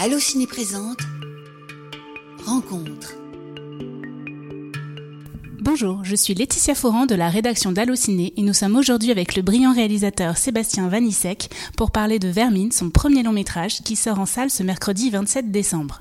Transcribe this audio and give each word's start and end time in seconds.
Allociné 0.00 0.46
présente 0.46 1.00
Rencontre. 2.46 3.14
Bonjour, 5.60 6.04
je 6.04 6.14
suis 6.14 6.34
Laetitia 6.34 6.76
Foran 6.76 7.04
de 7.06 7.16
la 7.16 7.28
rédaction 7.28 7.72
d'Allociné 7.72 8.32
et 8.36 8.42
nous 8.42 8.52
sommes 8.52 8.76
aujourd'hui 8.76 9.10
avec 9.10 9.34
le 9.34 9.42
brillant 9.42 9.74
réalisateur 9.74 10.36
Sébastien 10.36 10.86
Vanissek 10.88 11.50
pour 11.76 11.90
parler 11.90 12.20
de 12.20 12.28
Vermine, 12.28 12.70
son 12.70 12.90
premier 12.90 13.24
long 13.24 13.32
métrage 13.32 13.82
qui 13.82 13.96
sort 13.96 14.20
en 14.20 14.26
salle 14.26 14.50
ce 14.50 14.62
mercredi 14.62 15.10
27 15.10 15.50
décembre. 15.50 16.00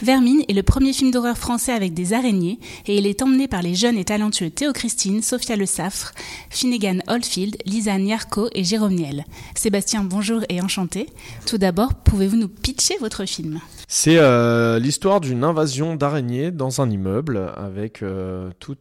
Vermine 0.00 0.42
est 0.48 0.52
le 0.52 0.62
premier 0.62 0.92
film 0.92 1.10
d'horreur 1.10 1.36
français 1.36 1.72
avec 1.72 1.92
des 1.92 2.12
araignées 2.12 2.58
et 2.86 2.96
il 2.98 3.06
est 3.06 3.20
emmené 3.22 3.48
par 3.48 3.62
les 3.62 3.74
jeunes 3.74 3.98
et 3.98 4.04
talentueux 4.04 4.50
Théo 4.50 4.72
Christine, 4.72 5.22
Sophia 5.22 5.56
Le 5.56 5.66
Saffre, 5.66 6.12
Finnegan 6.50 6.98
Oldfield, 7.08 7.56
Lisa 7.66 7.98
Nyarko 7.98 8.48
et 8.52 8.62
Jérôme 8.62 8.94
Niel. 8.94 9.24
Sébastien, 9.54 10.04
bonjour 10.04 10.42
et 10.48 10.60
enchanté. 10.60 11.08
Tout 11.46 11.58
d'abord, 11.58 11.94
pouvez-vous 11.94 12.36
nous 12.36 12.48
pitcher 12.48 12.94
votre 13.00 13.24
film? 13.24 13.60
C'est 13.88 14.18
euh, 14.18 14.78
l'histoire 14.78 15.20
d'une 15.20 15.42
invasion 15.42 15.96
d'araignées 15.96 16.50
dans 16.50 16.80
un 16.80 16.90
immeuble 16.90 17.52
avec 17.56 18.02
euh, 18.02 18.50
toute 18.60 18.78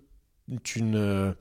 une, 0.76 0.96
euh, 0.96 1.32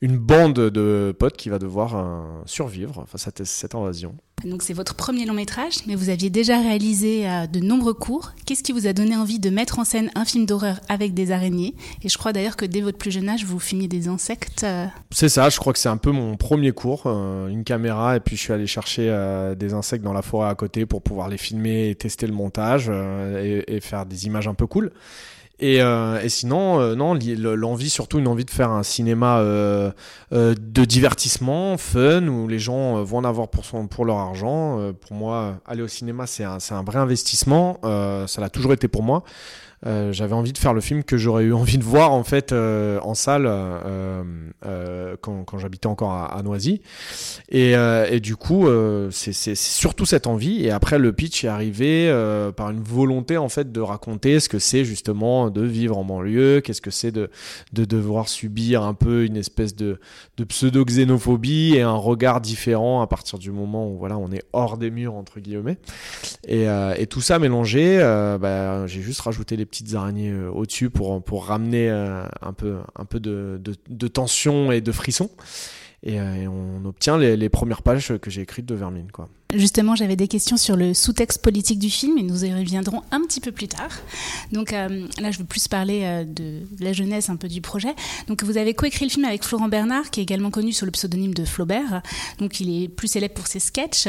une 0.00 0.18
bande 0.18 0.54
de 0.54 1.14
potes 1.16 1.36
qui 1.36 1.48
va 1.48 1.58
devoir 1.58 1.96
euh, 1.96 2.42
survivre 2.46 3.04
face 3.06 3.28
à 3.28 3.30
cette 3.44 3.74
invasion. 3.74 4.14
Donc 4.44 4.62
c'est 4.62 4.74
votre 4.74 4.94
premier 4.94 5.24
long 5.24 5.32
métrage, 5.32 5.78
mais 5.86 5.94
vous 5.94 6.10
aviez 6.10 6.28
déjà 6.28 6.60
réalisé 6.60 7.28
euh, 7.28 7.46
de 7.46 7.60
nombreux 7.60 7.94
cours. 7.94 8.32
Qu'est-ce 8.44 8.62
qui 8.62 8.72
vous 8.72 8.86
a 8.86 8.92
donné 8.92 9.16
envie 9.16 9.38
de 9.38 9.48
mettre 9.50 9.78
en 9.78 9.84
scène 9.84 10.10
un 10.14 10.24
film 10.24 10.44
d'horreur 10.44 10.80
avec 10.88 11.14
des 11.14 11.32
araignées? 11.32 11.74
Et 12.02 12.08
je 12.08 12.18
crois 12.18 12.32
d'ailleurs 12.32 12.56
que 12.56 12.66
dès 12.66 12.82
votre 12.82 12.98
plus 12.98 13.10
jeune 13.10 13.28
âge, 13.28 13.44
vous 13.44 13.58
filmiez 13.58 13.88
des 13.88 14.08
insectes. 14.08 14.66
C'est 15.10 15.30
ça, 15.30 15.48
je 15.48 15.58
crois 15.58 15.72
que 15.72 15.78
c'est 15.78 15.88
un 15.88 15.96
peu 15.96 16.10
mon 16.10 16.36
premier 16.36 16.72
cours, 16.72 17.06
une 17.06 17.64
caméra, 17.64 18.16
et 18.16 18.20
puis 18.20 18.36
je 18.36 18.42
suis 18.42 18.52
allé 18.52 18.66
chercher 18.66 19.06
des 19.56 19.72
insectes 19.72 20.04
dans 20.04 20.12
la 20.12 20.22
forêt 20.22 20.48
à 20.48 20.54
côté 20.54 20.84
pour 20.84 21.02
pouvoir 21.02 21.28
les 21.28 21.38
filmer 21.38 21.88
et 21.88 21.94
tester 21.94 22.26
le 22.26 22.34
montage 22.34 22.90
et, 22.90 23.64
et 23.74 23.80
faire 23.80 24.04
des 24.04 24.26
images 24.26 24.48
un 24.48 24.54
peu 24.54 24.66
cool. 24.66 24.92
Et, 25.58 25.80
euh, 25.80 26.20
et, 26.20 26.28
sinon, 26.28 26.80
euh, 26.80 26.94
non, 26.94 27.14
l'envie, 27.14 27.88
surtout 27.88 28.18
une 28.18 28.28
envie 28.28 28.44
de 28.44 28.50
faire 28.50 28.70
un 28.70 28.82
cinéma 28.82 29.38
euh, 29.38 29.90
euh, 30.32 30.54
de 30.58 30.84
divertissement, 30.84 31.78
fun, 31.78 32.26
où 32.28 32.46
les 32.46 32.58
gens 32.58 33.02
vont 33.02 33.18
en 33.18 33.24
avoir 33.24 33.48
pour, 33.48 33.64
son, 33.64 33.86
pour 33.86 34.04
leur 34.04 34.18
argent. 34.18 34.92
pour 35.00 35.16
moi, 35.16 35.58
aller 35.64 35.82
au 35.82 35.88
cinéma, 35.88 36.26
c'est 36.26 36.44
un, 36.44 36.58
un, 36.70 36.82
vrai 36.82 36.98
investissement. 36.98 37.80
ça 37.82 38.40
l'a 38.40 38.50
toujours 38.50 38.74
été 38.74 38.86
pour 38.88 39.02
moi. 39.02 39.24
Euh, 39.84 40.12
j'avais 40.12 40.32
envie 40.32 40.52
de 40.52 40.58
faire 40.58 40.72
le 40.72 40.80
film 40.80 41.04
que 41.04 41.16
j'aurais 41.16 41.44
eu 41.44 41.52
envie 41.54 41.78
de 41.78 41.84
voir 41.84 42.12
en 42.12 42.24
fait 42.24 42.52
euh, 42.52 42.98
en 43.02 43.14
salle 43.14 43.44
euh, 43.46 45.16
quand, 45.20 45.44
quand 45.44 45.58
j'habitais 45.58 45.86
encore 45.86 46.12
à, 46.12 46.42
Noisy. 46.42 46.80
Et, 47.48 47.72
et 47.72 48.20
du 48.20 48.36
coup 48.36 48.66
c'est 49.10 49.54
surtout 49.54 50.06
cette 50.06 50.26
envie. 50.26 50.64
Et 50.64 50.70
après 50.70 50.98
le 50.98 51.12
pitch 51.12 51.44
est 51.44 51.48
arrivé 51.48 52.10
par 52.56 52.70
une 52.70 52.82
volonté 52.82 53.36
en 53.36 53.48
fait 53.48 53.72
de 53.72 53.80
raconter 53.80 54.40
ce 54.40 54.48
que 54.48 54.58
c'est 54.58 54.84
justement 54.84 55.50
de 55.50 55.62
vivre 55.62 55.98
en 55.98 56.04
banlieue 56.04 56.60
qu'est-ce 56.60 56.80
que 56.80 56.90
c'est 56.90 57.10
de, 57.10 57.30
de 57.72 57.84
devoir 57.84 58.28
subir 58.28 58.82
un 58.82 58.94
peu 58.94 59.24
une 59.24 59.36
espèce 59.36 59.74
de, 59.74 59.98
de 60.36 60.44
pseudo 60.44 60.84
xénophobie 60.84 61.74
et 61.74 61.82
un 61.82 61.96
regard 61.96 62.40
différent 62.40 63.00
à 63.02 63.06
partir 63.06 63.38
du 63.38 63.50
moment 63.50 63.90
où 63.90 63.98
voilà 63.98 64.16
on 64.18 64.30
est 64.30 64.42
hors 64.52 64.78
des 64.78 64.90
murs 64.90 65.14
entre 65.14 65.40
guillemets. 65.40 65.78
Et, 66.46 66.66
et 66.96 67.06
tout 67.06 67.20
ça 67.20 67.38
mélangé 67.38 67.98
bah, 68.40 68.86
j'ai 68.86 69.02
juste 69.02 69.20
rajouté 69.20 69.56
les 69.56 69.65
petites 69.66 69.94
araignées 69.94 70.30
euh, 70.30 70.50
au-dessus 70.50 70.90
pour, 70.90 71.22
pour 71.22 71.46
ramener 71.46 71.90
euh, 71.90 72.24
un 72.40 72.52
peu, 72.52 72.76
un 72.96 73.04
peu 73.04 73.20
de, 73.20 73.60
de, 73.88 74.08
tension 74.08 74.72
et 74.72 74.80
de 74.80 74.92
frisson. 74.92 75.30
Et, 76.02 76.20
euh, 76.20 76.46
on 76.46 76.84
obtient 76.86 77.18
les, 77.18 77.48
premières 77.48 77.82
pages 77.82 78.16
que 78.18 78.30
j'ai 78.30 78.42
écrites 78.42 78.66
de 78.66 78.74
Vermine. 78.74 79.10
Quoi. 79.10 79.28
Justement, 79.54 79.96
j'avais 79.96 80.16
des 80.16 80.28
questions 80.28 80.56
sur 80.56 80.76
le 80.76 80.94
sous-texte 80.94 81.42
politique 81.42 81.78
du 81.78 81.90
film 81.90 82.18
et 82.18 82.22
nous 82.22 82.44
y 82.44 82.52
reviendrons 82.52 83.02
un 83.10 83.20
petit 83.22 83.40
peu 83.40 83.52
plus 83.52 83.68
tard. 83.68 83.90
Donc 84.52 84.72
là, 84.72 84.88
je 85.30 85.38
veux 85.38 85.44
plus 85.44 85.68
parler 85.68 86.24
de 86.26 86.62
la 86.80 86.92
jeunesse 86.92 87.30
un 87.30 87.36
peu 87.36 87.48
du 87.48 87.60
projet. 87.60 87.94
Donc 88.28 88.42
vous 88.42 88.58
avez 88.58 88.74
coécrit 88.74 89.06
le 89.06 89.10
film 89.10 89.24
avec 89.24 89.44
Florent 89.44 89.68
Bernard, 89.68 90.10
qui 90.10 90.20
est 90.20 90.22
également 90.24 90.50
connu 90.50 90.72
sous 90.72 90.84
le 90.84 90.90
pseudonyme 90.90 91.34
de 91.34 91.44
Flaubert. 91.44 92.02
Donc 92.38 92.60
il 92.60 92.84
est 92.84 92.88
plus 92.88 93.08
célèbre 93.08 93.34
pour 93.34 93.46
ses 93.46 93.60
sketchs. 93.60 94.08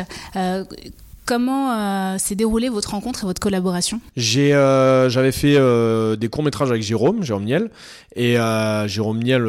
Comment 1.28 1.74
euh, 1.74 2.18
s'est 2.18 2.36
déroulée 2.36 2.70
votre 2.70 2.92
rencontre 2.92 3.26
et 3.26 3.28
votre 3.28 3.42
collaboration? 3.42 4.00
J'ai, 4.16 4.54
euh, 4.54 5.10
j'avais 5.10 5.34
fait 5.34 5.58
euh, 5.58 6.16
des 6.16 6.30
courts 6.30 6.46
métrages 6.46 6.72
avec 6.72 6.82
Jérôme, 6.84 7.22
Jérôme 7.22 7.44
Niel, 7.44 7.70
et 8.16 8.38
Jérôme 8.88 9.22
Niel, 9.22 9.44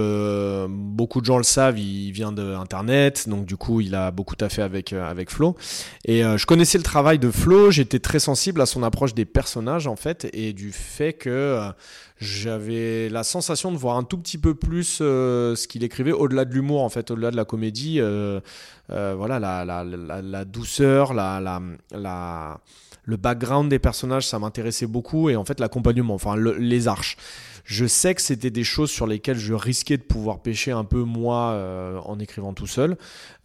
beaucoup 0.69 1.21
de 1.21 1.25
gens 1.27 1.39
le 1.39 1.45
savent, 1.45 1.79
il 1.79 2.11
vient 2.11 2.33
d'internet, 2.33 3.29
donc 3.29 3.47
du 3.47 3.57
coup 3.57 3.81
il 3.81 3.95
a 3.95 4.11
beaucoup 4.11 4.35
taffé 4.35 4.61
avec 4.61 4.93
avec 4.93 5.31
Flo. 5.31 5.57
Et 6.05 6.23
je 6.23 6.45
connaissais 6.45 6.77
le 6.77 6.85
travail 6.85 7.19
de 7.19 7.31
Flo, 7.31 7.71
j'étais 7.71 8.01
très 8.01 8.19
sensible 8.19 8.61
à 8.61 8.67
son 8.67 8.83
approche 8.83 9.15
des 9.15 9.25
personnages 9.25 9.87
en 9.87 9.97
fait, 9.97 10.29
et 10.35 10.53
du 10.53 10.73
fait 10.73 11.15
que 11.15 11.71
j'avais 12.19 13.09
la 13.09 13.23
sensation 13.23 13.71
de 13.71 13.77
voir 13.77 13.97
un 13.97 14.03
tout 14.03 14.19
petit 14.19 14.39
peu 14.39 14.55
plus 14.55 14.99
euh, 15.01 15.55
ce 15.55 15.69
qu'il 15.69 15.85
écrivait 15.85 16.13
au-delà 16.13 16.45
de 16.45 16.53
l'humour, 16.53 16.83
en 16.83 16.89
fait, 16.89 17.11
au-delà 17.11 17.31
de 17.31 17.37
la 17.37 17.45
comédie. 17.45 18.01
Euh, 18.01 18.41
euh, 18.91 19.15
voilà, 19.17 19.39
la, 19.39 19.65
la, 19.65 19.85
la, 19.85 20.23
la, 20.23 20.45
douceur, 20.45 21.13
le 21.13 23.17
background 23.17 23.71
des 23.71 23.79
personnages, 23.79 24.27
ça 24.27 24.39
m'intéressait 24.39 24.87
beaucoup. 24.87 25.31
Et 25.31 25.37
en 25.37 25.45
fait, 25.45 25.61
l'accompagnement, 25.61 26.15
enfin, 26.15 26.37
les 26.37 26.89
arches. 26.89 27.17
Je 27.69 27.85
sais 27.85 28.15
que 28.15 28.23
c'était 28.23 28.51
des 28.51 28.65
choses 28.65 28.91
sur 28.91 29.07
lesquelles 29.07 29.37
je 29.37 29.53
risquais 29.53 29.99
de 29.99 30.03
pouvoir 30.03 30.41
pêcher 30.41 30.73
un 30.73 30.85
peu 30.85 31.03
moi 31.03 31.51
euh, 31.51 31.99
en 32.07 32.19
écrivant 32.19 32.55
tout 32.55 32.67
seul. 32.67 32.97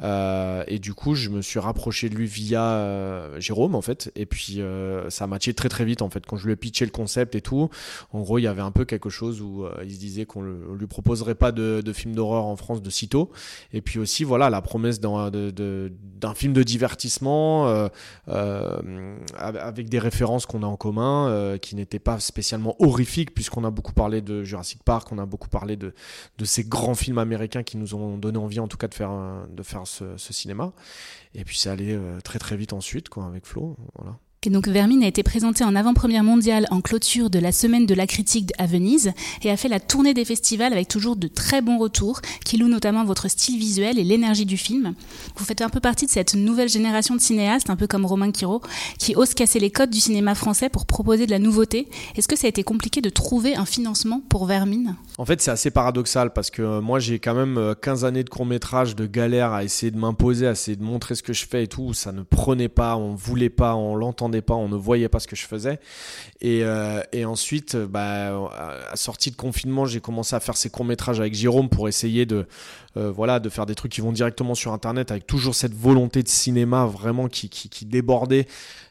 Euh, 0.02 0.64
et 0.68 0.80
du 0.80 0.94
coup, 0.94 1.14
je 1.14 1.30
me 1.30 1.42
suis 1.42 1.60
rapproché 1.60 2.08
de 2.08 2.16
lui 2.16 2.26
via 2.26 2.64
euh, 2.64 3.38
Jérôme 3.42 3.76
en 3.76 3.82
fait. 3.82 4.14
Et 4.16 4.26
puis 4.26 4.62
ça 5.10 5.28
matché 5.28 5.54
très 5.54 5.68
très 5.68 5.84
vite 5.84 6.02
en 6.02 6.10
fait. 6.10 6.26
Quand 6.26 6.38
je 6.38 6.46
lui 6.46 6.54
ai 6.54 6.56
pitché 6.56 6.86
le 6.86 6.92
concept 6.92 7.36
et 7.36 7.42
tout, 7.42 7.70
en 8.14 8.22
gros, 8.22 8.38
il 8.38 8.44
y 8.44 8.48
avait 8.48 8.62
un 8.62 8.72
peu 8.72 8.86
quelque 8.86 9.10
chose 9.10 9.42
où 9.42 9.66
il 9.84 9.94
se 9.94 10.00
disait 10.00 10.26
qu'on 10.26 10.42
lui 10.42 10.88
proposerait 10.88 11.36
pas 11.36 11.52
de, 11.52 11.82
de 11.84 11.94
film 11.94 12.16
d'horreur 12.16 12.46
en 12.46 12.56
France 12.56 12.82
de 12.82 12.90
sitôt. 12.90 13.30
Et 13.74 13.82
puis 13.82 14.00
aussi, 14.00 14.24
voilà, 14.24 14.50
la 14.50 14.62
promesse 14.62 15.02
d'un 15.02 15.32
de, 15.32 15.52
de, 15.52 15.92
film 16.34 16.54
de 16.54 16.64
divertissement 16.64 17.90
avec 18.28 19.90
des 19.90 20.00
références 20.00 20.46
qu'on 20.46 20.64
a 20.64 20.68
en 20.68 20.78
commun, 20.78 21.58
qui 21.62 21.76
n'étaient 21.76 22.00
pas 22.00 22.22
spécialement 22.22 22.78
horrifiques 22.80 23.34
puisqu'on 23.34 23.66
a 23.66 23.70
beaucoup 23.70 23.92
parlé 23.92 24.13
de 24.22 24.44
Jurassic 24.44 24.84
Park, 24.84 25.12
on 25.12 25.18
a 25.20 25.26
beaucoup 25.26 25.50
parlé 25.50 25.76
de, 25.76 25.94
de 26.38 26.46
ces 26.46 26.64
grands 26.64 26.96
films 26.96 27.18
américains 27.18 27.64
qui 27.64 27.78
nous 27.78 27.96
ont 27.96 28.18
donné 28.18 28.38
envie 28.38 28.60
en 28.60 28.68
tout 28.68 28.78
cas 28.78 28.88
de 28.88 28.94
faire, 28.94 29.12
de 29.50 29.64
faire 29.64 29.88
ce, 29.88 30.18
ce 30.18 30.34
cinéma. 30.34 30.74
Et 31.34 31.44
puis 31.44 31.58
c'est 31.58 31.70
allé 31.70 31.94
euh, 31.94 32.20
très 32.22 32.40
très 32.40 32.56
vite 32.56 32.74
ensuite 32.74 33.10
quoi, 33.10 33.26
avec 33.26 33.46
Flo. 33.46 33.76
Voilà. 33.96 34.18
Donc 34.50 34.68
Vermine 34.68 35.04
a 35.04 35.08
été 35.08 35.24
présenté 35.24 35.64
en 35.64 35.76
avant-première 35.76 36.24
mondiale 36.24 36.68
en 36.70 36.82
clôture 36.82 37.30
de 37.30 37.40
la 37.40 37.52
semaine 37.52 37.86
de 37.86 37.94
la 37.94 38.08
critique 38.08 38.52
à 38.58 38.66
Venise 38.66 39.14
et 39.44 39.50
a 39.50 39.58
fait 39.58 39.70
la 39.70 39.80
tournée 39.80 40.14
des 40.14 40.26
festivals 40.26 40.74
avec 40.74 40.88
toujours 40.88 41.16
de 41.16 41.28
très 41.28 41.62
bons 41.62 41.78
retours 41.78 42.22
qui 42.44 42.58
louent 42.58 42.68
notamment 42.68 43.06
votre 43.06 43.30
style 43.30 43.58
visuel 43.58 44.00
et 44.00 44.04
l'énergie 44.04 44.46
du 44.46 44.58
film. 44.58 44.94
Vous 45.36 45.46
faites 45.46 45.62
un 45.62 45.70
peu 45.70 45.80
partie 45.80 46.06
de 46.06 46.12
cette 46.12 46.36
nouvelle 46.36 46.70
génération 46.70 47.16
de 47.16 47.22
cinéastes, 47.22 47.70
un 47.70 47.76
peu 47.76 47.88
comme 47.88 48.06
Romain 48.06 48.32
Quiro, 48.32 48.62
qui 49.00 49.16
ose 49.16 49.34
casser 49.34 49.60
les 49.60 49.72
codes 49.72 49.90
du 49.90 50.00
cinéma 50.00 50.36
français 50.36 50.70
pour 50.70 50.86
proposer 50.86 51.26
de 51.26 51.32
la 51.32 51.40
nouveauté. 51.40 51.88
Est-ce 52.16 52.28
que 52.28 52.36
ça 52.36 52.48
a 52.48 52.50
été 52.50 52.64
compliqué 52.64 53.02
de 53.02 53.10
trouver 53.10 53.56
un 53.56 53.66
financement 53.66 54.22
pour 54.30 54.46
Vermine? 54.46 54.96
En 55.18 55.26
fait, 55.26 55.42
c'est 55.42 55.52
assez 55.52 55.72
paradoxal 55.72 56.34
parce 56.34 56.50
que 56.50 56.62
euh, 56.62 56.82
moi 56.82 57.00
j'ai 57.00 57.20
quand 57.20 57.36
même 57.36 57.76
15 57.82 58.04
euh, 58.04 58.08
années 58.08 58.24
de 58.24 58.30
court-métrage, 58.30 58.96
de 58.96 59.06
galère 59.06 59.54
à 59.54 59.64
essayer 59.64 59.92
de 59.92 59.98
m'imposer, 59.98 60.48
à 60.48 60.52
essayer 60.52 60.76
de 60.76 60.84
montrer 60.84 61.16
ce 61.16 61.24
que 61.24 61.34
je 61.34 61.46
fais 61.46 61.64
et 61.64 61.68
tout. 61.68 61.94
Ça 61.94 62.12
ne 62.12 62.24
prenait 62.24 62.70
pas, 62.70 62.96
on 62.98 63.16
voulait 63.16 63.50
pas, 63.50 63.76
on 63.76 63.96
l'entendait 63.96 64.33
pas, 64.42 64.56
on 64.56 64.70
ne 64.70 64.76
voyait 64.76 65.10
pas 65.10 65.20
ce 65.20 65.28
que 65.28 65.36
je 65.36 65.46
faisais. 65.46 65.80
Et, 66.42 66.64
euh, 66.64 67.02
ensuite, 67.26 67.76
bah, 67.76 68.50
à 68.92 68.96
sortie 68.96 69.32
de 69.32 69.36
confinement, 69.36 69.86
j'ai 69.86 70.00
commencé 70.00 70.36
à 70.36 70.40
faire 70.40 70.58
ces 70.58 70.70
courts 70.70 70.86
métrages 70.86 71.20
avec 71.20 71.34
Jérôme 71.34 71.70
pour 71.70 71.88
essayer 71.88 72.26
de, 72.26 72.46
euh, 72.96 73.12
voilà, 73.12 73.40
de 73.40 73.50
faire 73.50 73.66
des 73.66 73.74
trucs 73.74 73.92
qui 73.92 74.02
vont 74.02 74.12
directement 74.12 74.54
sur 74.54 74.72
Internet 74.72 75.10
avec 75.10 75.26
toujours 75.26 75.56
cette 75.56 75.74
volonté 75.74 76.22
de 76.22 76.28
cinéma 76.28 76.86
vraiment 76.86 77.28
qui, 77.28 77.50
qui, 77.50 77.68
qui 77.70 77.86
débordait. 77.86 78.48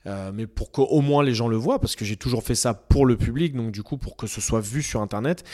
Euh, 0.07 0.33
mais 0.35 0.47
pour 0.49 0.73
qu'au 0.73 1.01
moins 1.01 1.23
les 1.23 1.35
gens 1.35 1.47
le 1.47 1.57
voient, 1.57 1.79
parce 1.79 1.95
que 1.95 2.05
j'ai 2.05 2.17
toujours 2.17 2.43
fait 2.43 2.57
ça 2.57 2.75
pour 2.75 3.07
le 3.07 3.17
public, 3.17 3.55
donc 3.55 3.71
du 3.71 3.85
coup 3.85 3.99
pour 3.99 4.17
que 4.17 4.27
ce 4.27 4.41
soit 4.41 4.61
vu 4.61 4.83
sur 4.83 5.01
Internet. 5.01 5.45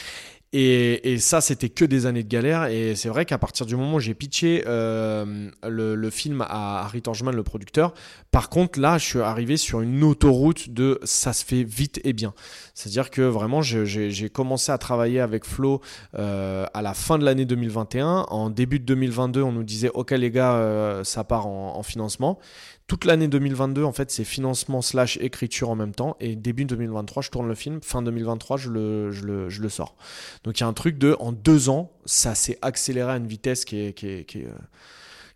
Et, 0.55 1.19
ça, 1.19 1.43
c'était 1.43 1.69
que 1.69 1.85
des 1.85 2.07
années 2.07 2.23
de 2.23 2.29
galère. 2.29 2.67
Et 2.67 2.97
c'est 2.97 3.11
vrai 3.11 3.27
qu'à 3.27 3.37
partir 3.37 3.67
du 3.67 3.77
moment 3.77 3.97
où 3.97 4.01
j'ai 4.01 4.15
pitché 4.15 4.65
euh, 4.67 5.51
le, 5.63 6.11
film 6.11 6.41
à 6.41 6.85
Harry 6.85 7.03
Torgman, 7.03 7.35
le 7.35 7.43
producteur, 7.43 7.93
par 8.31 8.49
contre, 8.49 8.81
là, 8.81 8.97
je 8.97 9.05
suis 9.05 9.21
arrivé 9.21 9.59
sur 9.59 9.83
une 9.83 10.03
autoroute 10.03 10.71
de 10.71 11.01
ça 11.05 11.35
se 11.35 11.45
fait 11.45 11.65
vite 11.65 12.01
et 12.03 12.15
bien. 12.15 12.33
C'est-à-dire 12.73 13.11
que 13.11 13.21
vraiment, 13.21 13.61
j'ai 13.61 14.31
commencé 14.31 14.73
à 14.73 14.79
travailler 14.79 15.21
avec 15.21 15.45
Flo 15.45 15.83
euh, 16.15 16.65
à 16.73 16.81
la 16.81 16.95
fin 16.95 17.19
de 17.19 17.25
l'année 17.25 17.45
2021. 17.45 18.27
En 18.29 18.49
début 18.49 18.79
de 18.79 18.85
2022, 18.87 19.43
on 19.43 19.53
nous 19.53 19.65
disait, 19.65 19.91
OK 19.93 20.13
les 20.13 20.31
gars, 20.31 20.55
euh, 20.55 21.05
ça 21.05 21.25
part 21.25 21.47
en 21.47 21.83
financement 21.83 22.39
toute 22.89 23.05
l'année 23.05 23.29
2022, 23.29 23.85
en 23.85 23.93
fait, 23.93 24.11
c'est 24.11 24.25
financement 24.25 24.81
slash 24.81 25.19
écriture 25.19 25.69
en 25.69 25.77
même 25.77 25.95
temps. 25.95 26.17
Et 26.21 26.37
début 26.37 26.65
2023, 26.65 27.23
je 27.23 27.29
tourne 27.29 27.47
le 27.47 27.55
film. 27.55 27.81
Fin 27.83 28.01
2023, 28.01 28.57
je 28.57 28.71
le, 28.71 29.13
je 29.13 29.25
le, 29.25 29.51
je 29.51 29.61
le 29.61 29.69
sors. 29.69 29.95
Donc 30.43 30.59
il 30.59 30.63
y 30.63 30.65
a 30.65 30.67
un 30.67 30.73
truc 30.73 30.97
de, 30.97 31.15
en 31.21 31.31
deux 31.31 31.69
ans, 31.69 31.93
ça 32.07 32.35
s'est 32.35 32.59
accéléré 32.63 33.13
à 33.13 33.17
une 33.17 33.27
vitesse 33.27 33.67
qui 33.67 33.79
est, 33.79 33.93
qui 33.93 34.09
est, 34.09 34.25
qui 34.25 34.39
est, 34.39 34.49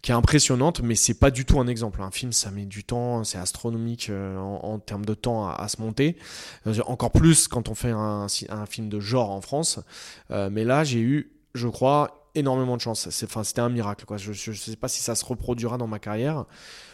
qui 0.00 0.12
est 0.12 0.14
impressionnante, 0.14 0.80
mais 0.80 0.94
c'est 0.94 1.18
pas 1.18 1.30
du 1.30 1.44
tout 1.44 1.60
un 1.60 1.66
exemple. 1.66 2.00
Un 2.00 2.10
film, 2.10 2.32
ça 2.32 2.50
met 2.50 2.64
du 2.64 2.84
temps, 2.84 3.22
c'est 3.22 3.38
astronomique 3.38 4.10
en, 4.10 4.78
termes 4.78 5.04
de 5.04 5.14
temps 5.14 5.46
à, 5.46 5.68
se 5.68 5.78
monter. 5.80 6.16
encore 6.86 7.12
plus 7.12 7.48
quand 7.48 7.68
on 7.68 7.74
fait 7.74 7.90
un, 7.90 8.28
un 8.48 8.66
film 8.66 8.88
de 8.88 8.98
genre 8.98 9.30
en 9.30 9.42
France. 9.42 9.78
mais 10.30 10.64
là, 10.64 10.84
j'ai 10.84 11.00
eu, 11.00 11.32
je 11.54 11.68
crois, 11.68 12.22
énormément 12.34 12.76
de 12.76 12.80
chance. 12.80 13.08
C'était 13.10 13.60
un 13.60 13.68
miracle. 13.68 14.04
Quoi. 14.04 14.16
Je 14.16 14.30
ne 14.50 14.56
sais 14.56 14.76
pas 14.76 14.88
si 14.88 15.02
ça 15.02 15.14
se 15.14 15.24
reproduira 15.24 15.78
dans 15.78 15.86
ma 15.86 15.98
carrière. 15.98 16.46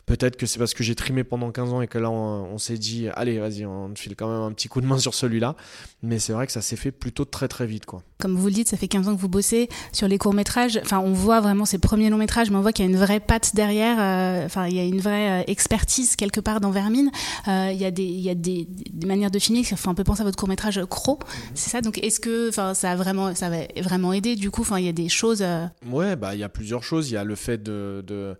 Peut-être 0.08 0.38
que 0.38 0.46
c'est 0.46 0.58
parce 0.58 0.72
que 0.72 0.82
j'ai 0.82 0.94
trimé 0.94 1.22
pendant 1.22 1.52
15 1.52 1.72
ans 1.74 1.82
et 1.82 1.86
que 1.86 1.98
là, 1.98 2.10
on, 2.10 2.56
s'est 2.56 2.78
dit, 2.78 3.08
allez, 3.14 3.38
vas-y, 3.38 3.66
on 3.66 3.90
te 3.90 3.98
file 3.98 4.16
quand 4.16 4.32
même 4.32 4.40
un 4.40 4.52
petit 4.52 4.66
coup 4.66 4.80
de 4.80 4.86
main 4.86 4.96
sur 4.96 5.12
celui-là. 5.12 5.54
Mais 6.02 6.18
c'est 6.18 6.32
vrai 6.32 6.46
que 6.46 6.52
ça 6.52 6.62
s'est 6.62 6.76
fait 6.76 6.90
plutôt 6.90 7.26
très, 7.26 7.46
très 7.46 7.66
vite. 7.66 7.84
Quoi. 7.84 8.02
Comme 8.18 8.34
vous 8.34 8.46
le 8.46 8.54
dites, 8.54 8.68
ça 8.68 8.78
fait 8.78 8.88
15 8.88 9.08
ans 9.08 9.14
que 9.14 9.20
vous 9.20 9.28
bossez 9.28 9.68
sur 9.92 10.08
les 10.08 10.16
courts-métrages. 10.16 10.80
Enfin, 10.82 11.00
on 11.00 11.12
voit 11.12 11.42
vraiment 11.42 11.66
ces 11.66 11.76
premiers 11.76 12.08
longs-métrages, 12.08 12.50
mais 12.50 12.56
on 12.56 12.62
voit 12.62 12.72
qu'il 12.72 12.86
y 12.86 12.88
a 12.88 12.90
une 12.90 12.96
vraie 12.96 13.20
patte 13.20 13.54
derrière. 13.54 13.98
Euh, 14.00 14.46
enfin, 14.46 14.66
il 14.66 14.76
y 14.76 14.80
a 14.80 14.84
une 14.84 15.00
vraie 15.00 15.42
euh, 15.42 15.44
expertise 15.46 16.16
quelque 16.16 16.40
part 16.40 16.60
dans 16.60 16.70
Vermine. 16.70 17.10
Euh, 17.46 17.70
il 17.70 17.78
y 17.78 17.84
a, 17.84 17.90
des, 17.90 18.04
il 18.04 18.20
y 18.20 18.30
a 18.30 18.34
des, 18.34 18.66
manières 19.04 19.30
de 19.30 19.38
filmer 19.38 19.62
qui 19.62 19.76
font 19.76 19.90
un 19.90 19.94
peu 19.94 20.04
penser 20.04 20.22
à 20.22 20.24
votre 20.24 20.38
court-métrage 20.38 20.80
Cro. 20.88 21.18
C'est 21.52 21.68
ça? 21.68 21.82
Donc, 21.82 21.98
est-ce 21.98 22.18
que 22.18 22.50
ça 22.50 22.72
a 22.72 22.96
vraiment, 22.96 23.34
ça 23.34 23.50
va 23.50 23.58
vraiment 23.82 24.14
aidé 24.14 24.36
du 24.36 24.50
coup? 24.50 24.62
Enfin, 24.62 24.78
il 24.78 24.86
y 24.86 24.88
a 24.88 24.92
des 24.92 25.10
choses. 25.10 25.44
Ouais, 25.86 26.16
bah, 26.16 26.34
il 26.34 26.40
y 26.40 26.44
a 26.44 26.48
plusieurs 26.48 26.82
choses. 26.82 27.10
Il 27.10 27.14
y 27.14 27.18
a 27.18 27.24
le 27.24 27.34
fait 27.34 27.62
de, 27.62 28.02
de 28.06 28.38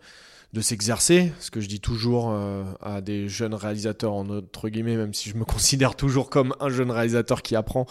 de 0.55 0.63
s'exercer, 0.63 1.31
ce 1.41 1.51
que 1.51 1.61
je 1.61 1.69
dis 1.69 1.79
toujours 1.81 2.31
euh, 2.31 2.65
à 2.81 3.03
des 3.03 3.29
jeunes 3.29 3.53
réalisateurs, 3.53 4.15
entre 4.15 4.71
guillemets, 4.71 4.97
même 4.97 5.13
si 5.13 5.29
je 5.29 5.37
me 5.37 5.45
considère 5.47 5.95
toujours 5.95 6.31
comme 6.31 6.55
un 6.59 6.71
jeune 6.71 6.91
réalisateur 6.91 7.43
qui 7.43 7.55
apprend, 7.55 7.85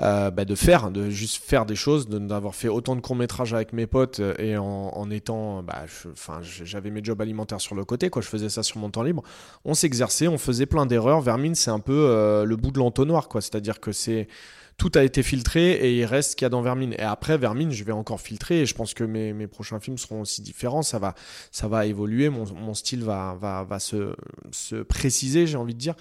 euh, 0.00 0.30
bah, 0.30 0.44
de 0.44 0.54
faire, 0.54 0.92
de 0.92 1.10
juste 1.10 1.42
faire 1.42 1.66
des 1.66 1.74
choses, 1.74 2.08
d'avoir 2.08 2.54
fait 2.54 2.68
autant 2.68 2.94
de 2.94 3.00
courts 3.00 3.16
métrages 3.16 3.54
avec 3.54 3.72
mes 3.72 3.88
potes 3.88 4.20
euh, 4.20 4.34
et 4.38 4.56
en, 4.56 5.10
étant, 5.10 5.64
bah, 5.64 5.84
enfin, 6.12 6.38
j'avais 6.42 6.90
mes 6.90 7.02
jobs 7.02 7.20
alimentaires 7.20 7.60
sur 7.60 7.74
le 7.74 7.84
côté, 7.84 8.08
quoi, 8.08 8.22
je 8.22 8.28
faisais 8.28 8.50
ça 8.50 8.62
sur 8.62 8.78
mon 8.78 8.90
temps 8.90 9.02
libre. 9.02 9.24
On 9.64 9.74
s'exerçait, 9.74 10.28
on 10.28 10.38
faisait 10.38 10.66
plein 10.66 10.86
d'erreurs. 10.86 11.20
Vermine, 11.20 11.56
c'est 11.56 11.70
un 11.70 11.80
peu 11.80 12.44
le 12.44 12.56
bout 12.56 12.70
de 12.70 12.78
l'entonnoir, 12.78 13.28
quoi. 13.28 13.40
C'est-à-dire 13.40 13.80
que 13.80 13.90
c'est 13.90 14.28
tout 14.76 14.92
a 14.94 15.02
été 15.02 15.22
filtré 15.22 15.72
et 15.72 15.96
il 15.96 16.04
reste 16.04 16.32
ce 16.32 16.36
qu'il 16.36 16.44
y 16.44 16.46
a 16.46 16.50
dans 16.50 16.60
Vermine. 16.60 16.92
Et 16.98 17.02
après, 17.02 17.38
Vermine, 17.38 17.72
je 17.72 17.82
vais 17.82 17.92
encore 17.92 18.20
filtrer 18.20 18.60
et 18.60 18.66
je 18.66 18.74
pense 18.74 18.92
que 18.92 19.04
mes, 19.04 19.32
mes 19.32 19.46
prochains 19.46 19.80
films 19.80 19.96
seront 19.96 20.20
aussi 20.20 20.42
différents. 20.42 20.82
Ça 20.82 20.98
va, 20.98 21.14
ça 21.50 21.66
va 21.66 21.86
évoluer, 21.86 22.28
mon, 22.28 22.44
mon 22.54 22.74
style 22.74 23.02
va, 23.02 23.38
va, 23.40 23.64
va 23.64 23.78
se, 23.78 24.14
se 24.52 24.76
préciser, 24.76 25.46
j'ai 25.46 25.56
envie 25.56 25.72
de 25.72 25.78
dire. 25.78 25.94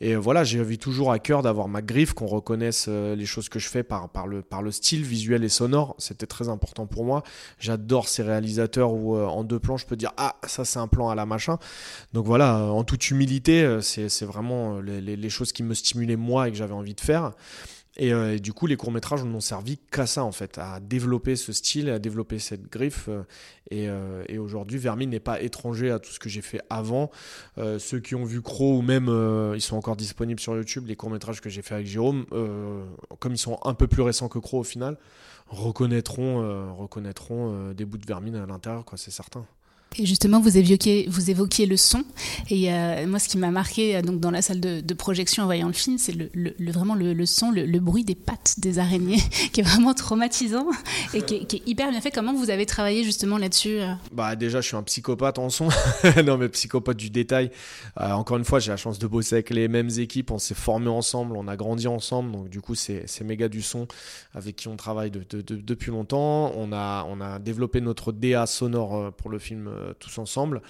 Et 0.00 0.16
voilà, 0.16 0.42
j'ai 0.42 0.60
envie 0.60 0.78
toujours 0.78 1.12
à 1.12 1.20
cœur 1.20 1.42
d'avoir 1.42 1.68
ma 1.68 1.82
griffe, 1.82 2.14
qu'on 2.14 2.26
reconnaisse 2.26 2.86
euh, 2.88 3.14
les 3.14 3.26
choses 3.26 3.48
que 3.48 3.60
je 3.60 3.68
fais 3.68 3.84
par, 3.84 4.08
par, 4.08 4.26
le, 4.26 4.42
par 4.42 4.60
le 4.60 4.72
style 4.72 5.04
visuel 5.04 5.44
et 5.44 5.48
sonore. 5.48 5.94
C'était 5.98 6.26
très 6.26 6.48
important 6.48 6.86
pour 6.86 7.04
moi. 7.04 7.22
J'adore 7.60 8.08
ces 8.08 8.24
réalisateurs 8.24 8.92
où 8.92 9.16
euh, 9.16 9.24
en 9.26 9.44
deux 9.44 9.60
plans, 9.60 9.76
je 9.76 9.86
peux 9.86 9.96
dire 9.96 10.12
Ah, 10.16 10.34
ça 10.46 10.64
c'est 10.64 10.80
un 10.80 10.88
plan 10.88 11.10
à 11.10 11.14
la 11.14 11.26
machin. 11.26 11.58
Donc 12.12 12.26
voilà, 12.26 12.56
en 12.56 12.82
toute 12.82 13.08
humilité, 13.08 13.62
euh, 13.62 13.80
c'est 13.80 14.24
vraiment 14.24 14.80
les, 14.80 15.00
les, 15.00 15.16
les 15.16 15.30
choses 15.30 15.52
qui 15.52 15.62
me 15.62 15.74
stimulaient 15.74 16.16
moi 16.16 16.48
et 16.48 16.50
que 16.50 16.56
j'avais 16.56 16.74
envie 16.74 16.94
de 16.94 17.00
faire. 17.00 17.32
Euh, 18.00 18.34
et, 18.34 18.38
du 18.38 18.52
coup, 18.52 18.66
les 18.66 18.76
courts-métrages 18.76 19.24
n'ont 19.24 19.40
servi 19.40 19.78
qu'à 19.78 20.06
ça, 20.06 20.24
en 20.24 20.32
fait, 20.32 20.58
à 20.58 20.80
développer 20.80 21.36
ce 21.36 21.52
style, 21.52 21.90
à 21.90 21.98
développer 21.98 22.38
cette 22.38 22.70
griffe. 22.70 23.08
Euh, 23.08 23.22
euh, 23.72 24.24
et, 24.28 24.38
aujourd'hui, 24.38 24.78
Vermine 24.78 25.10
n'est 25.10 25.20
pas 25.20 25.40
étranger 25.40 25.90
à 25.90 25.98
tout 25.98 26.10
ce 26.10 26.18
que 26.18 26.28
j'ai 26.28 26.42
fait 26.42 26.60
avant. 26.70 27.10
ceux 27.56 28.00
qui 28.00 28.14
ont 28.14 28.24
vu 28.24 28.42
Crow, 28.42 28.78
ou 28.78 28.82
même, 28.82 29.06
ils 29.54 29.60
sont 29.60 29.76
encore 29.76 29.96
disponibles 29.96 30.40
sur 30.40 30.56
YouTube, 30.56 30.86
les 30.86 30.96
courts-métrages 30.96 31.40
que 31.40 31.48
j'ai 31.48 31.62
fait 31.62 31.74
avec 31.74 31.86
Jérôme, 31.86 32.26
comme 33.18 33.32
ils 33.32 33.38
sont 33.38 33.58
un 33.64 33.74
peu 33.74 33.86
plus 33.86 34.02
récents 34.02 34.28
que 34.28 34.38
Crow 34.38 34.60
au 34.60 34.64
final, 34.64 34.98
reconnaîtront, 35.48 36.74
reconnaîtront 36.76 37.72
des 37.72 37.84
bouts 37.84 37.98
de 37.98 38.06
Vermine 38.06 38.36
à 38.36 38.46
l'intérieur, 38.46 38.84
quoi, 38.84 38.98
c'est 38.98 39.10
certain. 39.10 39.46
Et 39.98 40.04
justement, 40.04 40.40
vous 40.40 40.58
évoquiez, 40.58 41.66
le 41.66 41.76
son. 41.76 42.04
Et 42.50 42.72
euh, 42.72 43.06
moi, 43.06 43.18
ce 43.18 43.28
qui 43.28 43.38
m'a 43.38 43.50
marqué 43.50 43.96
euh, 43.96 44.02
donc, 44.02 44.20
dans 44.20 44.30
la 44.30 44.42
salle 44.42 44.60
de, 44.60 44.94
projection 44.94 45.42
en 45.42 45.46
voyant 45.46 45.68
le 45.68 45.72
film, 45.72 45.96
c'est 45.98 46.14
vraiment 46.58 46.94
le, 46.94 47.26
son, 47.26 47.50
le, 47.50 47.78
bruit 47.78 48.04
des 48.04 48.14
pattes 48.14 48.56
des 48.58 48.78
araignées, 48.78 49.20
qui 49.52 49.60
est 49.60 49.62
vraiment 49.62 49.94
traumatisant 49.94 50.66
et 51.14 51.22
qui 51.22 51.34
est, 51.36 51.62
hyper 51.66 51.90
bien 51.90 52.00
fait. 52.00 52.10
Comment 52.10 52.34
vous 52.34 52.50
avez 52.50 52.66
travaillé 52.66 53.04
justement 53.04 53.38
là-dessus 53.38 53.80
euh? 53.80 53.92
Bah 54.12 54.36
déjà, 54.36 54.60
je 54.60 54.68
suis 54.68 54.76
un 54.76 54.82
psychopathe 54.82 55.38
en 55.38 55.48
son. 55.48 55.68
non, 56.24 56.36
mais 56.36 56.48
psychopathe 56.48 56.96
du 56.96 57.10
détail. 57.10 57.50
encore 57.96 58.36
une 58.36 58.44
fois, 58.44 58.58
j'ai 58.58 58.70
la 58.70 58.76
chance 58.76 58.98
de 58.98 59.06
bosser 59.06 59.36
avec 59.36 59.50
les 59.50 59.68
mêmes 59.68 59.90
équipes. 59.98 60.30
On 60.30 60.38
s'est 60.38 60.54
formés 60.54 60.88
ensemble, 60.88 61.36
on 61.36 61.48
a 61.48 61.56
grandi 61.56 61.88
ensemble. 61.88 62.32
Donc 62.32 62.48
du 62.50 62.60
coup, 62.60 62.74
c'est 62.74 63.06
méga 63.24 63.48
du 63.48 63.62
son 63.62 63.86
avec 64.34 64.56
qui 64.56 64.68
on 64.68 64.76
travaille 64.76 65.10
de, 65.10 65.24
depuis 65.40 65.90
longtemps. 65.90 66.52
On 66.56 66.72
a, 66.72 67.06
on 67.08 67.20
a 67.20 67.38
développé 67.38 67.80
notre 67.80 68.12
DA 68.12 68.46
sonore 68.46 69.12
pour 69.12 69.30
le 69.30 69.38
film 69.38 69.70
tous 69.98 70.18
ensemble. 70.18 70.62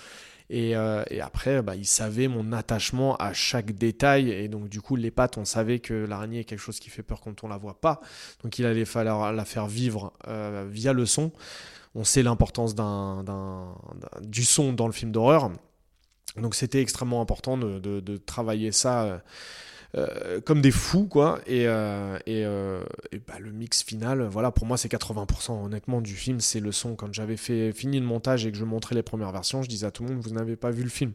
Et, 0.49 0.77
euh, 0.77 1.03
après, 1.21 1.63
bah, 1.63 1.75
il 1.75 1.87
savait 1.87 2.29
mon 2.29 2.53
attachement 2.53 3.17
à 3.17 3.33
chaque 3.33 3.73
détail. 3.73 4.31
Et 4.31 4.49
donc, 4.49 4.69
du 4.69 4.81
coup, 4.81 4.97
les 4.97 5.11
pattes, 5.11 5.39
on 5.39 5.45
savait 5.45 5.81
que 5.81 5.95
l'araignée 5.95 6.41
est 6.41 6.45
quelque 6.45 6.61
chose 6.61 6.79
qui 6.79 6.91
fait 6.91 7.03
peur 7.03 7.21
quand 7.21 7.45
on 7.45 7.49
la 7.49 7.57
voit 7.57 7.81
pas. 7.81 8.01
Donc, 8.43 8.59
il 8.59 8.67
allait 8.67 8.85
falloir 8.85 9.33
la 9.33 9.45
faire 9.45 9.67
vivre 9.67 10.13
euh, 10.29 10.67
via 10.71 10.93
le 10.93 11.07
son. 11.07 11.33
On 11.95 12.05
sait 12.05 12.23
l'importance 12.23 12.75
du 14.23 14.45
son 14.45 14.73
dans 14.73 14.87
le 14.87 14.93
film 14.93 15.11
d'horreur. 15.13 15.51
Donc, 16.37 16.55
c'était 16.55 16.81
extrêmement 16.81 17.21
important 17.21 17.57
de, 17.57 18.17
travailler 18.19 18.71
ça 18.71 19.05
euh, 19.05 19.19
comme 20.45 20.61
des 20.61 20.71
fous, 20.71 21.07
quoi. 21.07 21.41
Et, 21.47 21.67
euh, 21.67 22.19
et, 22.27 22.45
euh, 22.45 22.85
bah, 23.27 23.35
le 23.41 23.51
mix 23.51 23.83
final, 23.83 24.23
voilà, 24.31 24.51
pour 24.51 24.67
moi, 24.67 24.77
c'est 24.77 24.91
80% 24.91 25.65
honnêtement 25.65 26.01
du 26.01 26.15
film, 26.15 26.41
c'est 26.41 26.61
le 26.61 26.73
son. 26.73 26.95
Quand 26.97 27.13
j'avais 27.13 27.37
fait 27.37 27.73
fini 27.73 28.01
le 28.01 28.07
montage 28.07 28.47
et 28.47 28.53
que 28.53 28.59
je 28.59 28.65
montrais 28.65 28.95
les 28.95 29.03
premières 29.03 29.33
versions, 29.33 29.63
je 29.63 29.69
disais 29.69 29.87
à 29.87 29.91
tout 29.91 30.05
le 30.05 30.15
monde, 30.15 30.23
vous 30.23 30.35
n'avez 30.35 30.57
pas 30.57 30.71
vu 30.71 30.83
le 30.83 30.91
film. 30.91 31.13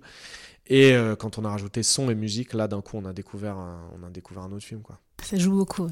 Et 0.67 0.95
quand 1.19 1.37
on 1.37 1.43
a 1.43 1.49
rajouté 1.49 1.83
son 1.83 2.09
et 2.09 2.15
musique, 2.15 2.53
là, 2.53 2.67
d'un 2.67 2.81
coup, 2.81 2.95
on 2.95 3.03
a 3.03 3.11
découvert, 3.11 3.57
un, 3.57 3.81
on 3.99 4.07
a 4.07 4.09
découvert 4.09 4.43
un 4.43 4.51
autre 4.51 4.63
film, 4.65 4.81
quoi. 4.81 4.99
Ça 5.21 5.37
joue 5.37 5.51
beaucoup. 5.51 5.89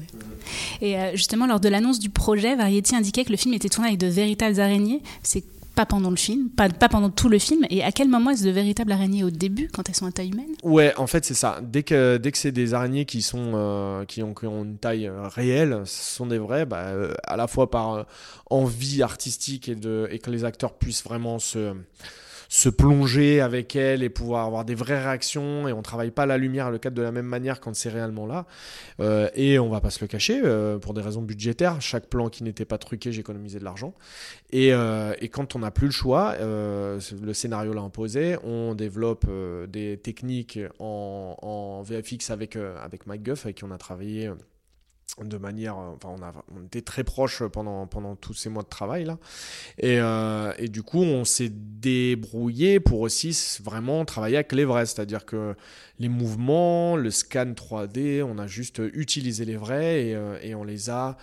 Et 0.80 0.96
justement, 1.14 1.46
lors 1.46 1.60
de 1.60 1.68
l'annonce 1.68 1.98
du 1.98 2.08
projet, 2.08 2.56
Variety 2.56 2.96
indiquait 2.96 3.24
que 3.24 3.30
le 3.30 3.36
film 3.36 3.52
était 3.52 3.68
tourné 3.68 3.88
avec 3.88 4.00
de 4.00 4.06
véritables 4.06 4.58
araignées. 4.58 5.02
C'est 5.22 5.44
pas 5.80 5.86
pendant 5.86 6.10
le 6.10 6.16
film, 6.16 6.50
pas, 6.50 6.68
pas 6.68 6.90
pendant 6.90 7.08
tout 7.08 7.30
le 7.30 7.38
film. 7.38 7.64
Et 7.70 7.82
à 7.82 7.90
quel 7.90 8.06
moment 8.06 8.32
est-ce 8.32 8.44
de 8.44 8.50
véritables 8.50 8.92
araignées 8.92 9.24
au 9.24 9.30
début, 9.30 9.70
quand 9.72 9.88
elles 9.88 9.94
sont 9.94 10.04
à 10.04 10.12
taille 10.12 10.28
humaine? 10.28 10.54
Ouais, 10.62 10.92
en 10.98 11.06
fait, 11.06 11.24
c'est 11.24 11.32
ça. 11.32 11.60
Dès 11.62 11.84
que, 11.84 12.18
dès 12.18 12.32
que 12.32 12.36
c'est 12.36 12.52
des 12.52 12.74
araignées 12.74 13.06
qui, 13.06 13.22
sont, 13.22 13.52
euh, 13.54 14.04
qui, 14.04 14.22
ont, 14.22 14.34
une 14.42 14.76
taille 14.76 15.06
euh, 15.06 15.26
réelle, 15.26 15.80
ce 15.86 16.16
sont 16.16 16.26
des 16.26 16.36
vrais, 16.36 16.66
bah, 16.66 16.88
euh, 16.88 17.14
à 17.24 17.38
la 17.38 17.46
fois 17.46 17.70
par 17.70 18.04
envie 18.50 19.02
artistique 19.02 19.70
et, 19.70 19.74
de, 19.74 20.06
et 20.10 20.18
que 20.18 20.30
les 20.30 20.44
acteurs 20.44 20.74
puissent 20.74 21.02
vraiment 21.02 21.38
se 21.38 21.72
se 22.50 22.68
plonger 22.68 23.40
avec 23.40 23.76
elle 23.76 24.02
et 24.02 24.10
pouvoir 24.10 24.44
avoir 24.44 24.64
des 24.64 24.74
vraies 24.74 25.00
réactions. 25.00 25.68
Et 25.68 25.72
on 25.72 25.82
travaille 25.82 26.10
pas 26.10 26.26
la 26.26 26.36
lumière 26.36 26.68
et 26.68 26.72
le 26.72 26.78
cadre 26.78 26.96
de 26.96 27.02
la 27.02 27.12
même 27.12 27.24
manière 27.26 27.60
quand 27.60 27.74
c'est 27.76 27.88
réellement 27.88 28.26
là. 28.26 28.44
Euh, 28.98 29.30
et 29.34 29.60
on 29.60 29.70
va 29.70 29.80
pas 29.80 29.90
se 29.90 30.00
le 30.00 30.08
cacher 30.08 30.42
euh, 30.44 30.78
pour 30.78 30.92
des 30.92 31.00
raisons 31.00 31.22
budgétaires 31.22 31.80
chaque 31.80 32.08
plan 32.08 32.28
qui 32.28 32.42
n'était 32.42 32.64
pas 32.64 32.76
truqué 32.76 33.12
j'ai 33.12 33.20
économisé 33.20 33.60
de 33.60 33.64
l'argent. 33.64 33.94
Et, 34.50 34.74
euh, 34.74 35.14
et, 35.20 35.28
quand 35.28 35.54
on 35.54 35.60
n'a 35.60 35.70
plus 35.70 35.86
le 35.86 35.92
choix 35.92 36.36
le 36.40 37.32
scénario 37.32 37.72
l'a 37.72 37.82
imposé 37.82 38.36
on 38.42 38.74
développe 38.74 39.26
des 39.68 39.96
techniques 39.96 40.58
en, 40.80 41.82
VFX 41.84 42.30
avec, 42.30 42.56
avec 42.56 43.06
Mike 43.06 43.22
Guff 43.22 43.46
avec 43.46 43.58
qui 43.58 43.64
on 43.64 43.70
a 43.70 43.78
travaillé 43.78 44.28
de 45.22 45.36
manière 45.36 45.76
enfin 45.76 46.08
on, 46.18 46.22
a, 46.22 46.32
on 46.52 46.64
était 46.64 46.82
très 46.82 47.04
proches 47.04 47.44
pendant, 47.44 47.86
pendant 47.86 48.16
tous 48.16 48.34
ces 48.34 48.48
mois 48.48 48.64
de 48.64 48.68
travail 48.68 49.04
là 49.04 49.18
et, 49.78 49.98
et 50.58 50.68
du 50.68 50.82
coup 50.82 51.02
on 51.02 51.24
s'est 51.24 51.52
débrouillé 51.80 52.80
pour 52.80 53.00
aussi 53.00 53.58
vraiment 53.62 54.04
travailler 54.04 54.36
avec 54.36 54.52
les 54.52 54.64
vrais 54.64 54.86
c'est 54.86 55.00
à 55.00 55.06
dire 55.06 55.24
que 55.24 55.54
les 55.98 56.08
mouvements 56.08 56.96
le 56.96 57.10
scan 57.10 57.52
3D 57.52 58.22
on 58.22 58.38
a 58.38 58.46
juste 58.46 58.82
utilisé 58.92 59.44
les 59.44 59.56
vrais 59.56 60.06
et, 60.06 60.14
euh, 60.14 60.54
on 60.56 60.64
les 60.64 60.90
a 60.90 61.16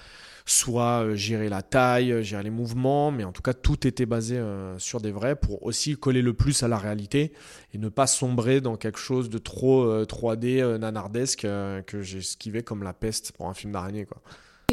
soit 0.45 1.03
euh, 1.03 1.15
gérer 1.15 1.49
la 1.49 1.61
taille, 1.61 2.13
euh, 2.13 2.21
gérer 2.21 2.43
les 2.43 2.49
mouvements, 2.49 3.11
mais 3.11 3.25
en 3.25 3.33
tout 3.33 3.41
cas 3.41 3.53
tout 3.53 3.85
était 3.85 4.05
basé 4.05 4.41
sur 4.77 5.01
des 5.01 5.11
vrais 5.11 5.35
pour 5.35 5.63
aussi 5.65 5.97
coller 5.97 6.21
le 6.21 6.33
plus 6.33 6.63
à 6.63 6.69
la 6.69 6.77
réalité 6.77 7.33
et 7.73 7.77
ne 7.77 7.89
pas 7.89 8.07
sombrer 8.07 8.61
dans 8.61 8.77
quelque 8.77 8.99
chose 8.99 9.29
de 9.29 9.37
trop 9.37 10.03
3D 10.05 10.77
nanardesque 10.77 11.41
que 11.41 12.01
j'ai 12.01 12.19
esquivé 12.19 12.63
comme 12.63 12.83
la 12.83 12.93
peste 12.93 13.33
pour 13.33 13.49
un 13.49 13.53
film 13.53 13.73
d'araignée 13.73 14.05
quoi. 14.05 14.21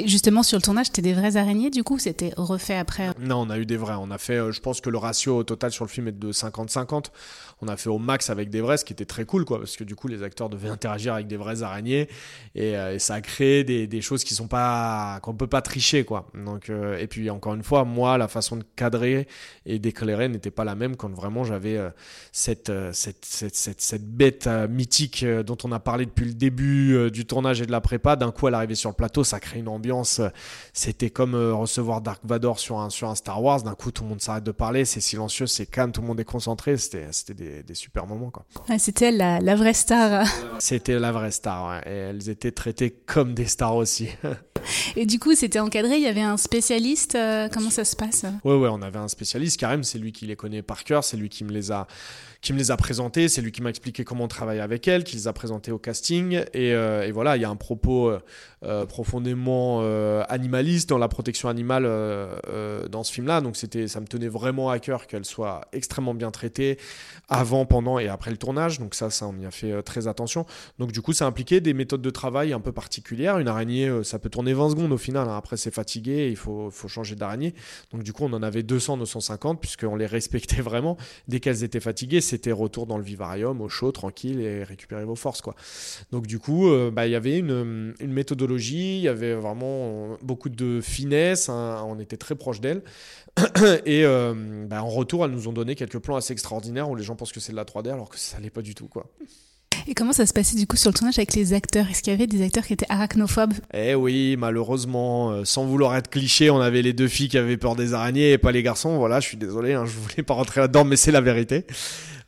Justement, 0.05 0.43
sur 0.43 0.59
le 0.59 0.63
tournage, 0.63 0.87
c'était 0.87 1.03
des 1.03 1.13
vraies 1.13 1.37
araignées, 1.37 1.71
du 1.71 1.85
coup 1.85 2.01
C'était 2.01 2.33
refait 2.37 2.77
après 2.77 3.11
Non, 3.21 3.43
on 3.43 3.51
a 3.51 3.59
eu 3.59 3.65
des 3.65 3.77
vrais. 3.77 3.95
On 3.97 4.11
a 4.11 4.19
fait, 4.19 4.51
je 4.51 4.61
pense 4.61 4.81
que 4.81 4.91
le 4.91 4.99
ratio 4.99 5.37
au 5.37 5.45
total 5.45 5.71
sur 5.71 5.85
le 5.85 5.89
film 5.89 6.09
est 6.09 6.19
de 6.19 6.33
50-50 6.33 7.11
on 7.65 7.69
a 7.69 7.77
fait 7.77 7.89
au 7.89 7.99
max 7.99 8.31
avec 8.31 8.51
des 8.51 8.61
vrais, 8.61 8.77
ce 8.77 8.85
qui 8.85 8.93
était 8.93 9.05
très 9.05 9.25
cool, 9.25 9.45
quoi, 9.45 9.59
parce 9.59 9.77
que 9.77 9.85
du 9.85 9.95
coup, 9.95 10.09
les 10.09 10.23
acteurs 10.23 10.49
devaient 10.49 10.69
interagir 10.71 11.15
avec 11.15 11.27
des 11.27 11.37
vrais 11.37 11.63
araignées 11.63 12.09
et, 12.55 12.77
euh, 12.77 12.99
ça 12.99 13.15
a 13.15 13.21
créé 13.21 13.65
des, 13.65 14.01
choses 14.01 14.25
qui 14.25 14.35
sont 14.35 14.49
pas, 14.49 15.19
qu'on 15.23 15.35
peut 15.35 15.47
pas 15.47 15.63
tricher, 15.63 16.05
quoi. 16.05 16.27
Donc, 16.35 16.69
euh, 16.69 16.99
et 16.99 17.07
puis 17.07 17.31
encore 17.31 17.55
une 17.55 17.63
fois, 17.63 17.85
moi, 17.85 18.19
la 18.19 18.29
façon 18.29 18.57
de 18.57 18.65
cadrer 18.77 19.27
et 19.67 19.79
d'éclairer 19.79 20.29
n'était 20.29 20.51
pas 20.51 20.65
la 20.65 20.75
même 20.75 20.97
quand 20.97 21.11
vraiment 21.11 21.45
j'avais 21.45 21.77
euh, 21.77 21.91
cette, 22.33 22.73
cette, 22.93 23.25
cette, 23.25 23.81
cette, 23.81 24.05
bête 24.05 24.49
mythique 24.69 25.25
dont 25.25 25.57
on 25.65 25.73
a 25.73 25.81
parlé 25.81 26.05
depuis 26.05 26.27
le 26.27 26.35
début 26.35 27.11
du 27.11 27.25
tournage 27.25 27.63
et 27.63 27.67
de 27.67 27.73
la 27.73 27.81
prépa. 27.81 28.17
D'un 28.17 28.31
coup, 28.31 28.49
elle 28.49 28.55
arrivait 28.55 28.75
sur 28.75 28.91
le 28.91 28.95
plateau, 28.95 29.25
ça 29.25 29.41
crée 29.41 29.61
une 29.61 29.69
ambiance 29.69 29.84
l'ambiance, 29.85 30.21
c'était 30.73 31.11
comme 31.11 31.35
recevoir 31.35 32.01
Dark 32.01 32.21
Vador 32.25 32.59
sur 32.59 32.79
un, 32.79 32.91
sur 32.91 33.09
un 33.09 33.15
Star 33.15 33.43
Wars. 33.43 33.63
D'un 33.63 33.75
coup, 33.75 33.91
tout 33.91 34.03
le 34.03 34.09
monde 34.09 34.21
s'arrête 34.21 34.45
de 34.45 34.53
parler, 34.53 34.85
c'est 34.85 35.01
silencieux, 35.01 35.47
c'est 35.47 35.67
calme, 35.67 35.93
tout 35.93 36.01
le 36.01 36.07
monde 36.07 36.21
est 36.21 36.25
concentré. 36.25 36.77
C'était, 36.77 37.09
c'était 37.11 37.35
des, 37.35 37.63
des, 37.63 37.75
super 37.75 38.07
moments. 38.07 38.31
Quoi. 38.31 38.45
c'était 38.79 39.11
la, 39.11 39.41
la, 39.41 39.55
vraie 39.57 39.75
star. 39.75 40.27
C'était 40.59 40.99
la 40.99 41.13
vraie 41.13 41.31
star, 41.31 41.69
ouais. 41.69 41.93
et 41.93 41.97
elles 41.97 42.29
étaient 42.29 42.53
traitées 42.53 42.91
comme 42.91 43.35
des 43.35 43.47
stars 43.47 43.77
aussi. 43.77 44.09
et 44.97 45.07
du 45.07 45.19
coup, 45.19 45.35
c'était 45.35 45.61
encadré, 45.61 45.97
il 45.97 46.03
y 46.03 46.09
avait 46.09 46.23
un 46.23 46.37
spécialiste. 46.37 47.19
comment 47.53 47.71
ça 47.71 47.85
se 47.85 47.97
passe? 47.97 48.25
Ouais, 48.45 48.57
ouais, 48.57 48.69
on 48.73 48.83
avait 48.83 48.99
un 48.99 49.09
spécialiste. 49.09 49.61
Karim, 49.61 49.85
c'est 49.85 49.99
lui 49.99 50.13
qui 50.13 50.27
les 50.27 50.37
connaît 50.37 50.63
par 50.63 50.85
cœur, 50.85 51.05
c'est 51.05 51.17
lui 51.17 51.29
qui 51.29 51.45
me 51.45 51.53
les 51.53 51.71
a 51.71 51.87
qui 52.45 52.53
me 52.53 52.59
les 52.59 52.71
a 52.71 52.77
présentés, 52.77 53.29
c'est 53.31 53.41
lui 53.41 53.53
qui 53.53 53.63
m'a 53.63 53.71
expliqué 53.71 54.05
comment 54.05 54.25
on 54.25 54.29
travaille 54.29 54.61
avec 54.61 54.87
elle, 54.87 55.03
qui 55.03 55.17
les 55.17 55.29
a 55.29 55.33
présentés 55.33 55.73
au 55.73 55.79
casting. 55.79 56.45
Et, 56.53 56.75
euh, 56.75 57.11
voilà, 57.13 57.37
il 57.37 57.43
y 57.43 57.45
a 57.47 57.49
un 57.49 57.57
propos 57.57 58.11
euh, 58.11 58.21
euh, 58.65 58.85
profondément 58.85 59.81
animaliste 60.29 60.91
dans 60.91 60.99
la 60.99 61.09
protection 61.09 61.49
animale 61.49 61.85
dans 62.91 63.03
ce 63.03 63.13
film-là. 63.13 63.41
Donc 63.41 63.57
ça 63.57 64.01
me 64.01 64.07
tenait 64.07 64.29
vraiment 64.29 64.69
à 64.69 64.79
cœur 64.79 65.07
qu'elle 65.07 65.25
soit 65.25 65.63
extrêmement 65.73 66.13
bien 66.13 66.31
traitée 66.31 66.79
avant, 67.31 67.65
pendant 67.65 67.99
et 67.99 68.09
après 68.09 68.31
le 68.31 68.37
tournage. 68.37 68.79
Donc 68.79 68.95
ça, 68.95 69.09
ça 69.09 69.27
on 69.27 69.39
y 69.39 69.47
a 69.47 69.51
fait 69.51 69.83
très 69.83 70.07
attention. 70.07 70.45
Donc 70.79 70.93
du 70.93 71.01
coup, 71.01 71.15
ça 71.15 71.27
impliquait 71.27 71.63
des 71.63 71.73
méthodes 71.73 72.03
de 72.03 72.11
travail 72.11 72.53
un 72.53 72.61
peu 72.61 72.73
particulières. 72.73 73.39
Une 73.39 73.49
araignée, 73.49 73.91
ça 74.03 74.19
peut 74.19 74.29
tourner 74.29 74.53
20 74.53 74.71
secondes 74.71 74.93
au 74.93 74.99
final. 74.99 75.29
Hein. 75.29 75.37
Après, 75.39 75.57
c'est 75.57 75.73
fatigué, 75.73 76.29
il 76.29 76.37
faut, 76.37 76.71
faut 76.71 76.89
changer 76.89 77.15
d'araignée. 77.15 77.55
Donc 77.91 78.03
du 78.03 78.13
coup, 78.13 78.25
on 78.25 78.33
en 78.35 78.43
avait 78.43 78.63
200, 78.63 78.99
250 78.99 79.61
puisqu'on 79.63 79.97
les 79.97 80.07
respectait 80.15 80.61
vraiment. 80.61 80.99
Dès 81.27 81.41
qu'elles 81.41 81.65
étaient 81.65 81.81
fatiguées, 81.81 82.21
c'était 82.35 82.51
retour 82.51 82.87
dans 82.87 82.99
le 82.99 83.05
vivarium, 83.05 83.61
au 83.61 83.69
chaud, 83.69 83.93
tranquille 83.93 84.41
et 84.41 84.65
récupérer 84.65 85.05
vos 85.05 85.15
forces. 85.15 85.41
Quoi. 85.41 85.55
Donc 86.11 86.27
du 86.27 86.41
coup, 86.41 86.69
euh, 86.69 86.91
bah, 86.91 87.07
il 87.07 87.13
y 87.13 87.15
avait 87.15 87.39
une, 87.39 87.95
méthodologie, 88.01 88.97
il 88.97 89.03
y 89.03 89.09
avait 89.09 89.35
vraiment 89.35 90.17
beaucoup 90.21 90.49
de 90.49 90.81
finesse, 90.81 91.49
hein, 91.49 91.85
on 91.87 92.01
était 92.01 92.17
très 92.17 92.35
proche 92.35 92.61
d'elle. 92.61 92.83
et 93.87 94.05
euh, 94.05 94.67
bah, 94.67 94.83
en 94.83 94.89
retour, 94.89 95.25
elles 95.25 95.31
nous 95.31 95.47
ont 95.47 95.53
donné 95.53 95.77
quelques 95.77 95.99
plans 96.01 96.17
assez 96.17 96.33
extraordinaires 96.33 96.91
où 96.91 96.97
les 96.97 97.05
gens 97.05 97.15
pensent 97.15 97.33
que 97.33 97.41
c'est 97.41 97.53
de 97.53 97.57
la 97.57 97.65
3D 97.65 97.93
alors 97.93 98.09
que 98.09 98.19
ça 98.19 98.41
l'est 98.41 98.51
pas 98.51 98.63
du 98.63 98.75
tout. 98.75 98.89
quoi. 98.89 99.07
Et 99.87 99.95
comment 99.95 100.13
ça 100.13 100.25
se 100.25 100.33
passait 100.33 100.57
du 100.57 100.67
coup 100.67 100.77
sur 100.77 100.91
le 100.91 100.95
tournage 100.95 101.19
avec 101.19 101.35
les 101.35 101.53
acteurs? 101.53 101.87
Est-ce 101.91 102.03
qu'il 102.03 102.13
y 102.13 102.17
avait 102.17 102.27
des 102.27 102.43
acteurs 102.43 102.65
qui 102.65 102.73
étaient 102.73 102.87
arachnophobes 102.89 103.53
Eh 103.75 103.95
oui, 103.95 104.37
malheureusement, 104.39 105.31
euh, 105.31 105.45
sans 105.45 105.67
vouloir 105.67 105.95
être 105.97 106.09
cliché, 106.09 106.49
on 106.49 106.61
avait 106.61 106.81
les 106.81 106.95
deux 106.95 107.09
filles 107.09 107.29
qui 107.29 107.37
avaient 107.37 107.59
peur 107.59 107.77
des 107.77 107.93
araignées 107.93 108.33
et 108.33 108.39
pas 108.39 108.51
les 108.51 108.63
garçons. 108.63 108.97
Voilà, 108.97 109.21
je 109.21 109.29
suis 109.29 109.37
désolé, 109.37 109.75
hein, 109.75 109.85
je 109.85 109.93
voulais 109.93 110.23
pas 110.23 110.35
rentrer 110.35 110.63
là-dedans, 110.63 110.85
mais 110.85 110.97
c'est 110.97 111.13
la 111.13 111.21
vérité. 111.21 111.67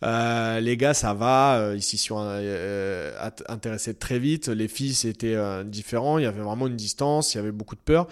Euh, 0.02 0.60
les 0.60 0.76
gars, 0.76 0.94
ça 0.94 1.14
va. 1.14 1.58
Euh, 1.58 1.76
ici, 1.76 1.98
sur 1.98 2.18
euh, 2.20 3.30
intéressés 3.48 3.94
très 3.94 4.18
vite. 4.18 4.48
Les 4.48 4.68
filles, 4.68 4.94
c'était 4.94 5.36
différent. 5.64 6.18
Il 6.18 6.22
y 6.22 6.26
avait 6.26 6.42
vraiment 6.42 6.66
une 6.66 6.76
distance. 6.76 7.34
Il 7.34 7.38
y 7.38 7.40
avait 7.40 7.52
beaucoup 7.52 7.74
de 7.74 7.80
peur. 7.80 8.06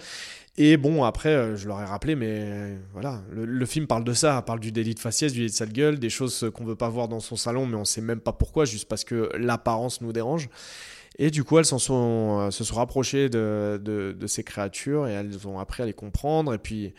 Et 0.57 0.77
bon, 0.77 1.03
après, 1.03 1.57
je 1.57 1.67
leur 1.67 1.81
ai 1.81 1.83
rappelé, 1.83 2.15
mais 2.15 2.77
voilà, 2.93 3.21
le, 3.29 3.65
film 3.65 3.87
parle 3.87 4.05
de 4.05 4.13
ça, 4.13 4.41
parle 4.41 4.61
du 4.61 4.71
délit 4.71 4.95
de 4.95 4.99
faciès, 4.99 5.33
du 5.33 5.39
délit 5.39 5.51
de 5.51 5.55
sale 5.55 5.73
gueule, 5.73 5.99
des 5.99 6.09
choses 6.09 6.49
qu'on 6.53 6.63
veut 6.63 6.77
pas 6.77 6.87
voir 6.87 7.09
dans 7.09 7.19
son 7.19 7.35
salon, 7.35 7.65
mais 7.65 7.75
on 7.75 7.83
sait 7.83 7.99
même 7.99 8.21
pas 8.21 8.31
pourquoi, 8.31 8.63
juste 8.63 8.87
parce 8.87 9.03
que 9.03 9.29
l'apparence 9.35 9.99
nous 9.99 10.13
dérange. 10.13 10.47
Et 11.17 11.29
du 11.29 11.43
coup, 11.43 11.59
elles 11.59 11.65
sont, 11.65 11.77
se 11.79 12.63
sont 12.63 12.75
rapprochées 12.75 13.27
de, 13.27 13.81
de, 13.83 14.15
de, 14.17 14.27
ces 14.27 14.43
créatures 14.45 15.07
et 15.07 15.11
elles 15.11 15.45
ont 15.45 15.59
appris 15.59 15.83
à 15.83 15.85
les 15.85 15.93
comprendre. 15.93 16.53
Et 16.53 16.57
puis, 16.57 16.93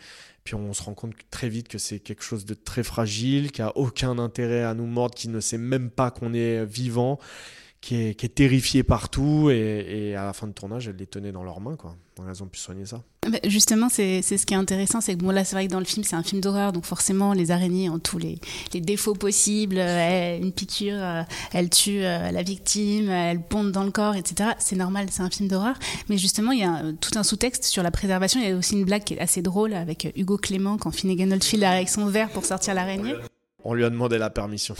puis 0.47 0.55
on 0.55 0.71
se 0.71 0.81
rend 0.81 0.93
compte 0.93 1.13
très 1.29 1.49
vite 1.49 1.67
que 1.67 1.77
c'est 1.77 1.99
quelque 1.99 2.23
chose 2.23 2.45
de 2.45 2.53
très 2.53 2.81
fragile, 2.81 3.51
qui 3.51 3.61
a 3.61 3.75
aucun 3.75 4.17
intérêt 4.17 4.63
à 4.63 4.73
nous 4.73 4.85
mordre, 4.85 5.13
qui 5.13 5.27
ne 5.27 5.41
sait 5.41 5.57
même 5.57 5.89
pas 5.89 6.09
qu'on 6.09 6.33
est 6.33 6.63
vivant, 6.63 7.19
qui 7.87 7.95
est, 7.95 8.15
qui 8.15 8.25
est 8.25 8.29
terrifié 8.29 8.83
partout. 8.83 9.49
Et, 9.49 10.13
à 10.15 10.25
la 10.25 10.33
fin 10.33 10.47
de 10.47 10.51
tournage, 10.51 10.89
elles 10.89 10.97
les 10.97 11.05
tenaient 11.05 11.31
dans 11.31 11.43
leurs 11.43 11.61
mains, 11.61 11.77
quoi. 11.77 11.95
Elles 12.27 12.43
ont 12.43 12.47
pu 12.47 12.59
soigner 12.59 12.85
ça. 12.85 13.03
Bah, 13.29 13.37
justement, 13.45 13.87
c'est 13.89 14.21
ce 14.21 14.45
qui 14.45 14.53
est 14.53 14.57
intéressant, 14.57 14.99
c'est 14.99 15.13
que 15.13 15.19
bon 15.19 15.29
là, 15.29 15.45
c'est 15.45 15.55
vrai 15.55 15.67
que 15.67 15.71
dans 15.71 15.79
le 15.79 15.85
film, 15.85 16.03
c'est 16.03 16.15
un 16.15 16.23
film 16.23 16.41
d'horreur, 16.41 16.73
donc 16.73 16.85
forcément, 16.85 17.33
les 17.33 17.51
araignées 17.51 17.89
ont 17.89 17.99
tous 17.99 18.17
les, 18.17 18.39
les 18.73 18.81
défauts 18.81 19.13
possibles. 19.13 19.77
une 19.77 20.51
piqûre, 20.51 20.97
euh, 20.97 21.23
elle 21.53 21.69
tue 21.69 22.03
euh, 22.03 22.31
la 22.31 22.43
victime, 22.43 23.09
elle 23.09 23.41
pondent 23.41 23.71
dans 23.71 23.83
le 23.83 23.91
corps, 23.91 24.15
etc. 24.15 24.51
C'est 24.57 24.75
normal, 24.75 25.07
c'est 25.11 25.21
un 25.21 25.29
film 25.29 25.47
d'horreur. 25.47 25.77
Mais 26.09 26.17
justement, 26.17 26.51
il 26.51 26.59
y 26.59 26.65
a 26.65 26.91
tout 26.99 27.17
un 27.17 27.23
sous-texte 27.23 27.63
sur 27.65 27.83
la 27.83 27.91
préservation. 27.91 28.41
Il 28.41 28.49
y 28.49 28.51
a 28.51 28.57
aussi 28.57 28.73
une 28.73 28.85
blague 28.85 29.03
qui 29.03 29.13
est 29.13 29.19
assez 29.19 29.41
drôle 29.41 29.73
avec 29.73 30.11
Hugo 30.15 30.37
Clément 30.37 30.77
quand 30.77 30.91
Finnegan 30.91 31.31
Oldfield 31.31 31.63
avec 31.63 31.87
son 31.87 32.07
verre 32.07 32.29
pour 32.29 32.43
sortir 32.43 32.73
l'araignée. 32.73 33.13
On 33.63 33.73
lui 33.73 33.83
a 33.83 33.89
demandé 33.89 34.17
la 34.17 34.29
permission. 34.29 34.75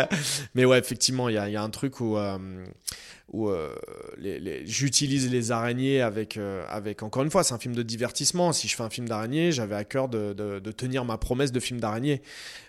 Mais 0.54 0.64
ouais, 0.64 0.78
effectivement, 0.78 1.28
il 1.28 1.34
y 1.34 1.56
a, 1.56 1.62
un 1.62 1.70
truc 1.70 2.00
où 2.00 2.16
euh, 2.16 2.66
où 3.30 3.50
euh, 3.50 3.74
j'utilise 4.64 5.30
les 5.30 5.52
araignées 5.52 6.00
avec, 6.00 6.38
euh, 6.38 6.64
avec, 6.68 7.02
encore 7.02 7.22
une 7.22 7.30
fois, 7.30 7.44
c'est 7.44 7.52
un 7.52 7.58
film 7.58 7.74
de 7.74 7.82
divertissement. 7.82 8.52
Si 8.52 8.68
je 8.68 8.76
fais 8.76 8.82
un 8.82 8.88
film 8.88 9.06
d'araignée, 9.06 9.52
j'avais 9.52 9.74
à 9.74 9.84
cœur 9.84 10.08
de, 10.08 10.32
de, 10.32 10.72
tenir 10.72 11.04
ma 11.04 11.18
promesse 11.18 11.52
de 11.52 11.60
film 11.60 11.78
d'araignée. 11.78 12.22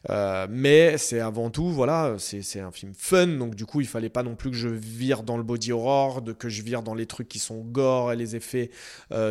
Euh, 0.09 0.47
mais 0.49 0.97
c'est 0.97 1.21
avant 1.21 1.49
tout, 1.49 1.69
voilà, 1.69 2.15
c'est, 2.17 2.59
un 2.59 2.71
film 2.71 2.93
fun, 2.93 3.27
donc 3.27 3.55
du 3.55 3.65
coup, 3.65 3.79
il 3.79 3.87
fallait 3.87 4.09
pas 4.09 4.23
non 4.23 4.35
plus 4.35 4.51
que 4.51 4.57
je 4.57 4.67
vire 4.67 5.23
dans 5.23 5.37
le 5.37 5.43
body 5.43 5.71
horror, 5.71 6.21
que 6.37 6.49
je 6.49 6.61
vire 6.61 6.81
dans 6.81 6.93
les 6.93 7.05
trucs 7.05 7.29
qui 7.29 7.39
sont 7.39 7.59
gore 7.59 8.11
et 8.11 8.15
les 8.17 8.35
effets 8.35 8.69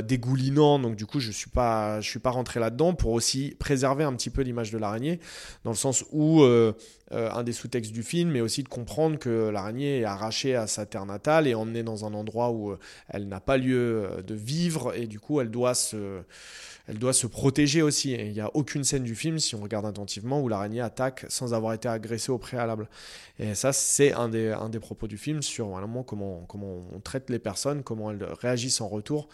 dégoulinants. 0.04 0.78
Donc 0.78 0.97
du 0.97 1.04
coup, 1.04 1.20
je 1.20 1.30
suis 1.30 1.50
pas, 1.50 2.00
je 2.00 2.08
suis 2.08 2.20
pas 2.20 2.30
rentré 2.30 2.58
là-dedans 2.58 2.94
pour 2.94 3.12
aussi 3.12 3.54
préserver 3.58 4.04
un 4.04 4.14
petit 4.14 4.30
peu 4.30 4.42
l'image 4.42 4.70
de 4.70 4.78
l'araignée, 4.78 5.20
dans 5.64 5.70
le 5.70 5.76
sens 5.76 6.04
où 6.11 6.42
un 7.11 7.42
des 7.42 7.52
sous-textes 7.52 7.92
du 7.92 8.02
film, 8.02 8.30
mais 8.30 8.40
aussi 8.40 8.62
de 8.62 8.68
comprendre 8.68 9.18
que 9.18 9.50
l'araignée 9.50 10.00
est 10.00 10.04
arrachée 10.04 10.54
à 10.54 10.66
sa 10.66 10.87
terre 10.87 11.06
et 11.46 11.54
emmenée 11.54 11.82
dans 11.82 12.04
un 12.04 12.14
endroit 12.14 12.50
où 12.50 12.70
euh, 12.70 12.78
elle 13.08 13.28
n'a 13.28 13.40
pas 13.40 13.56
lieu 13.56 14.04
euh, 14.04 14.22
de 14.22 14.34
vivre 14.34 14.94
et 14.94 15.06
du 15.06 15.20
coup 15.20 15.40
elle 15.40 15.50
doit 15.50 15.75
se, 15.75 16.22
elle 16.88 16.98
doit 16.98 17.12
se 17.12 17.26
protéger 17.26 17.82
aussi. 17.82 18.12
il 18.12 18.32
n'y 18.32 18.40
a 18.40 18.50
aucune 18.54 18.82
scène 18.82 19.04
du 19.04 19.14
film, 19.14 19.38
si 19.38 19.54
on 19.54 19.60
regarde 19.60 19.84
attentivement, 19.84 20.40
où 20.40 20.48
l'araignée 20.48 20.80
attaque 20.80 21.26
sans 21.28 21.52
avoir 21.52 21.75
été 21.75 21.88
agressée 21.88 22.32
au 22.32 22.38
préalable. 22.38 22.88
Et 23.38 23.54
ça, 23.54 23.72
c'est 23.72 24.12
un 24.12 24.28
des, 24.28 24.48
un 24.48 24.70
des 24.70 24.80
propos 24.80 25.06
du 25.06 25.18
film 25.18 25.42
sur 25.42 25.68
vraiment 25.68 26.02
comment, 26.02 26.44
comment 26.48 26.87
on 26.92 27.00
traite 27.00 27.28
les 27.28 27.38
personnes, 27.38 27.82
comment 27.82 28.10
elles 28.10 28.25
réagissent 28.40 28.80
en 28.80 28.88
retour. 28.88 29.28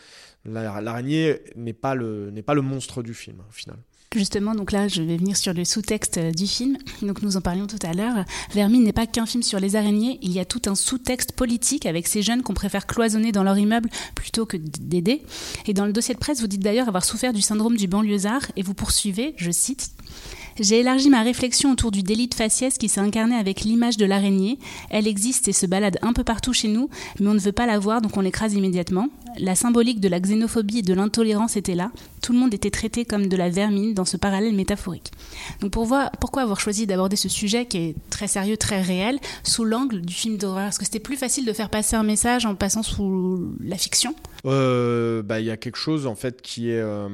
L'araignée 0.45 1.41
n'est 1.55 1.73
pas, 1.73 1.95
pas 1.95 2.55
le 2.55 2.63
monstre 2.63 3.03
du 3.03 3.15
film, 3.15 3.43
au 3.49 3.53
final. 3.53 3.79
Justement, 4.15 4.55
donc 4.55 4.71
là, 4.71 4.87
je 4.87 5.03
vais 5.03 5.17
venir 5.17 5.37
sur 5.37 5.53
le 5.53 5.65
sous-texte 5.65 6.19
euh, 6.19 6.31
du 6.31 6.47
film. 6.47 6.79
Donc 7.03 7.23
nous 7.23 7.37
en 7.37 7.41
parlions 7.41 7.67
tout 7.67 7.79
à 7.83 7.93
l'heure. 7.93 8.25
Vermine 8.53 8.85
n'est 8.85 8.93
pas 8.93 9.07
qu'un 9.07 9.27
film 9.27 9.43
sur 9.43 9.59
les 9.59 9.75
araignées. 9.75 10.19
Il 10.23 10.31
y 10.31 10.39
a 10.39 10.45
tout 10.45 10.63
un 10.67 10.77
sous-texte 10.77 11.33
politique 11.33 11.85
avec 11.85 12.07
ces 12.07 12.23
jeunes 12.23 12.43
qu'on 12.43 12.55
préfère 12.55 12.87
cloisonner 12.87 13.33
dans 13.33 13.43
leur 13.43 13.59
immeuble 13.59 13.91
plutôt 14.15 14.47
que 14.47 14.57
d'aider. 14.57 15.23
Et 15.67 15.75
dans 15.75 15.85
le 15.85 15.93
dossier 15.93 16.15
de 16.15 16.21
presse, 16.21 16.41
vous 16.41 16.47
dites 16.47 16.63
d'ailleurs 16.63 16.87
avoir 16.87 17.05
souffert 17.05 17.33
du 17.33 17.43
syndrome 17.43 17.77
du 17.77 17.89
banlieusard 17.89 18.43
et 18.57 18.63
vous 18.63 18.75
poursuivez, 18.75 19.35
je 19.37 19.51
cite. 19.51 19.91
J'ai 20.61 20.81
élargi 20.81 21.11
ma 21.11 21.23
réflexion 21.23 21.73
autour 21.73 21.91
du 21.91 22.05
délit 22.05 22.29
de 22.29 22.35
faciès 22.35 22.79
qui 22.79 22.89
s'est 22.89 23.01
incarné 23.01 23.35
avec 23.35 23.63
l'image 23.63 23.97
de 23.97 24.07
l'araignée. 24.07 24.61
Elle 24.89 25.09
existe 25.09 25.49
et 25.49 25.53
se 25.53 25.67
balade 25.67 25.99
un 26.01 26.13
peu 26.13 26.23
partout 26.23 26.53
chez 26.53 26.69
nous, 26.69 26.89
mais 27.19 27.27
on 27.27 27.35
ne 27.35 27.41
veut 27.41 27.51
pas 27.51 27.67
la 27.67 27.81
voir 27.81 28.01
donc 28.01 28.17
on 28.17 28.21
l'écrase 28.21 28.55
immédiatement. 28.55 29.09
La 29.37 29.57
symbolique 29.57 29.99
de 29.99 30.09
la 30.09 30.21
xénophobie 30.21 30.79
et 30.79 30.83
de 30.83 30.95
l'intolérance 30.95 31.57
était 31.57 31.75
là. 31.75 31.91
Tout 32.23 32.33
le 32.33 32.39
monde 32.39 32.55
était 32.55 32.71
traité 32.71 33.05
comme 33.05 33.27
de 33.27 33.37
la 33.37 33.51
vermine 33.51 33.95
dans 33.95 34.05
ce 34.05 34.17
parallèle 34.17 34.55
métaphorique. 34.55 35.11
Donc 35.61 35.73
pourquoi 35.73 36.43
avoir 36.43 36.61
choisi 36.61 36.87
d'aborder 36.87 37.17
ce 37.17 37.29
sujet 37.29 37.67
qui 37.67 37.79
est 37.79 37.95
très 38.11 38.29
sérieux, 38.29 38.57
très 38.57 38.81
réel, 38.81 39.19
sous 39.43 39.65
l'angle 39.65 40.03
du 40.03 40.15
film 40.15 40.37
d'horreur? 40.37 40.69
Est-ce 40.69 40.79
que 40.79 40.85
c'était 40.85 41.01
plus 41.01 41.17
facile 41.17 41.47
de 41.47 41.53
faire 41.53 41.69
passer 41.69 41.97
un 41.97 42.05
message 42.05 42.47
en 42.47 42.55
passant 42.55 42.85
sous 42.85 43.53
la 43.61 43.77
fiction? 43.77 44.15
Euh, 44.47 45.23
bah, 45.23 45.41
y 45.41 45.51
a 45.51 45.57
quelque 45.57 45.77
chose 45.77 46.07
en 46.07 46.15
fait 46.15 46.43
qui 46.43 46.71
est 46.71 46.81
euh, 46.81 47.09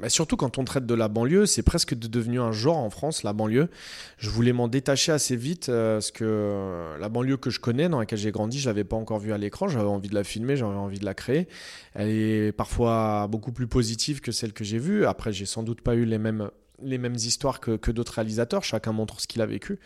bah, 0.00 0.08
surtout 0.08 0.36
quand 0.36 0.58
on 0.58 0.64
traite 0.64 0.86
de 0.86 0.94
la 0.94 1.08
banlieue, 1.08 1.46
c'est 1.46 1.62
presque 1.62 1.94
devenu 1.94 2.40
un 2.40 2.52
genre 2.52 2.78
en 2.78 2.90
France 2.90 3.22
la 3.22 3.32
banlieue. 3.32 3.68
Je 4.16 4.30
voulais 4.30 4.52
m'en 4.52 4.68
détacher 4.68 5.12
assez 5.12 5.36
vite 5.36 5.68
euh, 5.68 5.96
parce 5.96 6.10
que 6.10 6.96
la 6.98 7.08
banlieue 7.08 7.36
que 7.36 7.50
je 7.50 7.60
connais, 7.60 7.88
dans 7.88 7.98
laquelle 7.98 8.18
j'ai 8.18 8.32
grandi, 8.32 8.58
je 8.58 8.68
l'avais 8.68 8.84
pas 8.84 8.96
encore 8.96 9.18
vue 9.18 9.32
à 9.32 9.38
l'écran. 9.38 9.68
J'avais 9.68 9.84
envie 9.84 10.08
de 10.08 10.14
la 10.14 10.24
filmer, 10.24 10.56
j'avais 10.56 10.74
envie 10.74 10.98
de 10.98 11.04
la 11.04 11.14
créer. 11.14 11.48
Elle 11.94 12.08
est 12.08 12.52
parfois 12.52 13.26
beaucoup 13.28 13.52
plus 13.52 13.66
positive 13.66 14.20
que 14.20 14.32
celle 14.32 14.52
que 14.52 14.64
j'ai 14.64 14.78
vue. 14.78 15.04
Après, 15.04 15.32
j'ai 15.32 15.46
sans 15.46 15.62
doute 15.62 15.82
pas 15.82 15.94
eu 15.94 16.04
les 16.04 16.18
mêmes 16.18 16.50
les 16.82 16.98
mêmes 16.98 17.14
histoires 17.14 17.60
que, 17.60 17.76
que 17.76 17.90
d'autres 17.90 18.14
réalisateurs, 18.14 18.64
chacun 18.64 18.92
montre 18.92 19.20
ce 19.20 19.26
qu'il 19.26 19.42
a 19.42 19.46
vécu. 19.46 19.78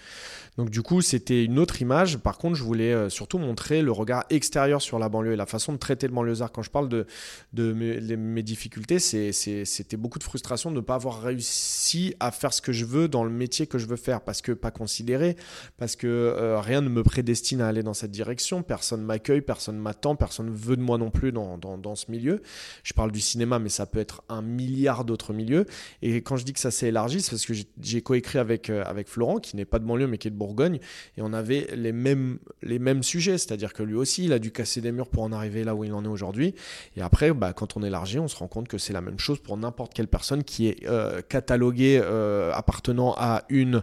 Donc 0.58 0.70
du 0.70 0.82
coup, 0.82 1.00
c'était 1.00 1.44
une 1.44 1.58
autre 1.58 1.80
image. 1.80 2.18
Par 2.18 2.38
contre, 2.38 2.56
je 2.56 2.62
voulais 2.62 2.92
euh, 2.92 3.08
surtout 3.08 3.38
montrer 3.38 3.82
le 3.82 3.92
regard 3.92 4.24
extérieur 4.30 4.82
sur 4.82 4.98
la 4.98 5.08
banlieue 5.08 5.32
et 5.32 5.36
la 5.36 5.46
façon 5.46 5.72
de 5.72 5.78
traiter 5.78 6.06
le 6.06 6.12
banlieusard. 6.12 6.52
Quand 6.52 6.62
je 6.62 6.70
parle 6.70 6.88
de, 6.88 7.06
de 7.52 7.72
mes, 7.72 8.16
mes 8.16 8.42
difficultés, 8.42 8.98
c'était 8.98 9.96
beaucoup 9.96 10.18
de 10.18 10.24
frustration 10.24 10.70
de 10.70 10.76
ne 10.76 10.80
pas 10.80 10.94
avoir 10.94 11.22
réussi 11.22 12.14
à 12.20 12.30
faire 12.30 12.52
ce 12.52 12.60
que 12.60 12.72
je 12.72 12.84
veux 12.84 13.08
dans 13.08 13.24
le 13.24 13.30
métier 13.30 13.66
que 13.66 13.78
je 13.78 13.86
veux 13.86 13.96
faire, 13.96 14.20
parce 14.20 14.42
que 14.42 14.52
pas 14.52 14.70
considéré, 14.70 15.36
parce 15.78 15.96
que 15.96 16.06
euh, 16.06 16.60
rien 16.60 16.80
ne 16.80 16.88
me 16.88 17.02
prédestine 17.02 17.60
à 17.60 17.68
aller 17.68 17.82
dans 17.82 17.94
cette 17.94 18.10
direction, 18.10 18.62
personne 18.62 19.02
m'accueille, 19.02 19.40
personne 19.40 19.78
m'attend, 19.78 20.16
personne 20.16 20.50
veut 20.50 20.76
de 20.76 20.82
moi 20.82 20.98
non 20.98 21.10
plus 21.10 21.32
dans, 21.32 21.58
dans, 21.58 21.78
dans, 21.78 21.94
ce 21.94 22.10
milieu. 22.10 22.42
Je 22.82 22.92
parle 22.94 23.12
du 23.12 23.20
cinéma, 23.20 23.58
mais 23.58 23.68
ça 23.68 23.86
peut 23.86 23.98
être 23.98 24.22
un 24.28 24.42
milliard 24.42 25.04
d'autres 25.04 25.32
milieux. 25.32 25.66
Et 26.02 26.16
quand 26.22 26.36
je 26.36 26.44
dis 26.44 26.52
que 26.52 26.60
ça 26.60 26.70
s'élargisse 26.82 27.30
parce 27.30 27.46
que 27.46 27.52
j'ai 27.80 28.02
coécrit 28.02 28.38
avec, 28.38 28.68
euh, 28.68 28.82
avec 28.84 29.08
Florent, 29.08 29.38
qui 29.38 29.56
n'est 29.56 29.64
pas 29.64 29.78
de 29.78 29.84
banlieue 29.84 30.06
mais 30.06 30.18
qui 30.18 30.28
est 30.28 30.30
de 30.30 30.36
Bourgogne, 30.36 30.78
et 31.16 31.22
on 31.22 31.32
avait 31.32 31.68
les 31.74 31.92
mêmes, 31.92 32.38
les 32.62 32.78
mêmes 32.78 33.02
sujets, 33.02 33.38
c'est-à-dire 33.38 33.72
que 33.72 33.82
lui 33.82 33.94
aussi, 33.94 34.24
il 34.24 34.32
a 34.32 34.38
dû 34.38 34.50
casser 34.50 34.80
des 34.80 34.92
murs 34.92 35.08
pour 35.08 35.22
en 35.22 35.32
arriver 35.32 35.64
là 35.64 35.74
où 35.74 35.84
il 35.84 35.92
en 35.92 36.04
est 36.04 36.08
aujourd'hui. 36.08 36.54
Et 36.96 37.02
après, 37.02 37.32
bah, 37.32 37.52
quand 37.52 37.76
on 37.76 37.82
élargit, 37.82 38.18
on 38.18 38.28
se 38.28 38.36
rend 38.36 38.48
compte 38.48 38.68
que 38.68 38.78
c'est 38.78 38.92
la 38.92 39.00
même 39.00 39.18
chose 39.18 39.38
pour 39.38 39.56
n'importe 39.56 39.94
quelle 39.94 40.08
personne 40.08 40.42
qui 40.44 40.68
est 40.68 40.86
euh, 40.88 41.22
cataloguée 41.22 42.00
euh, 42.02 42.52
appartenant 42.52 43.14
à 43.16 43.44
une, 43.48 43.82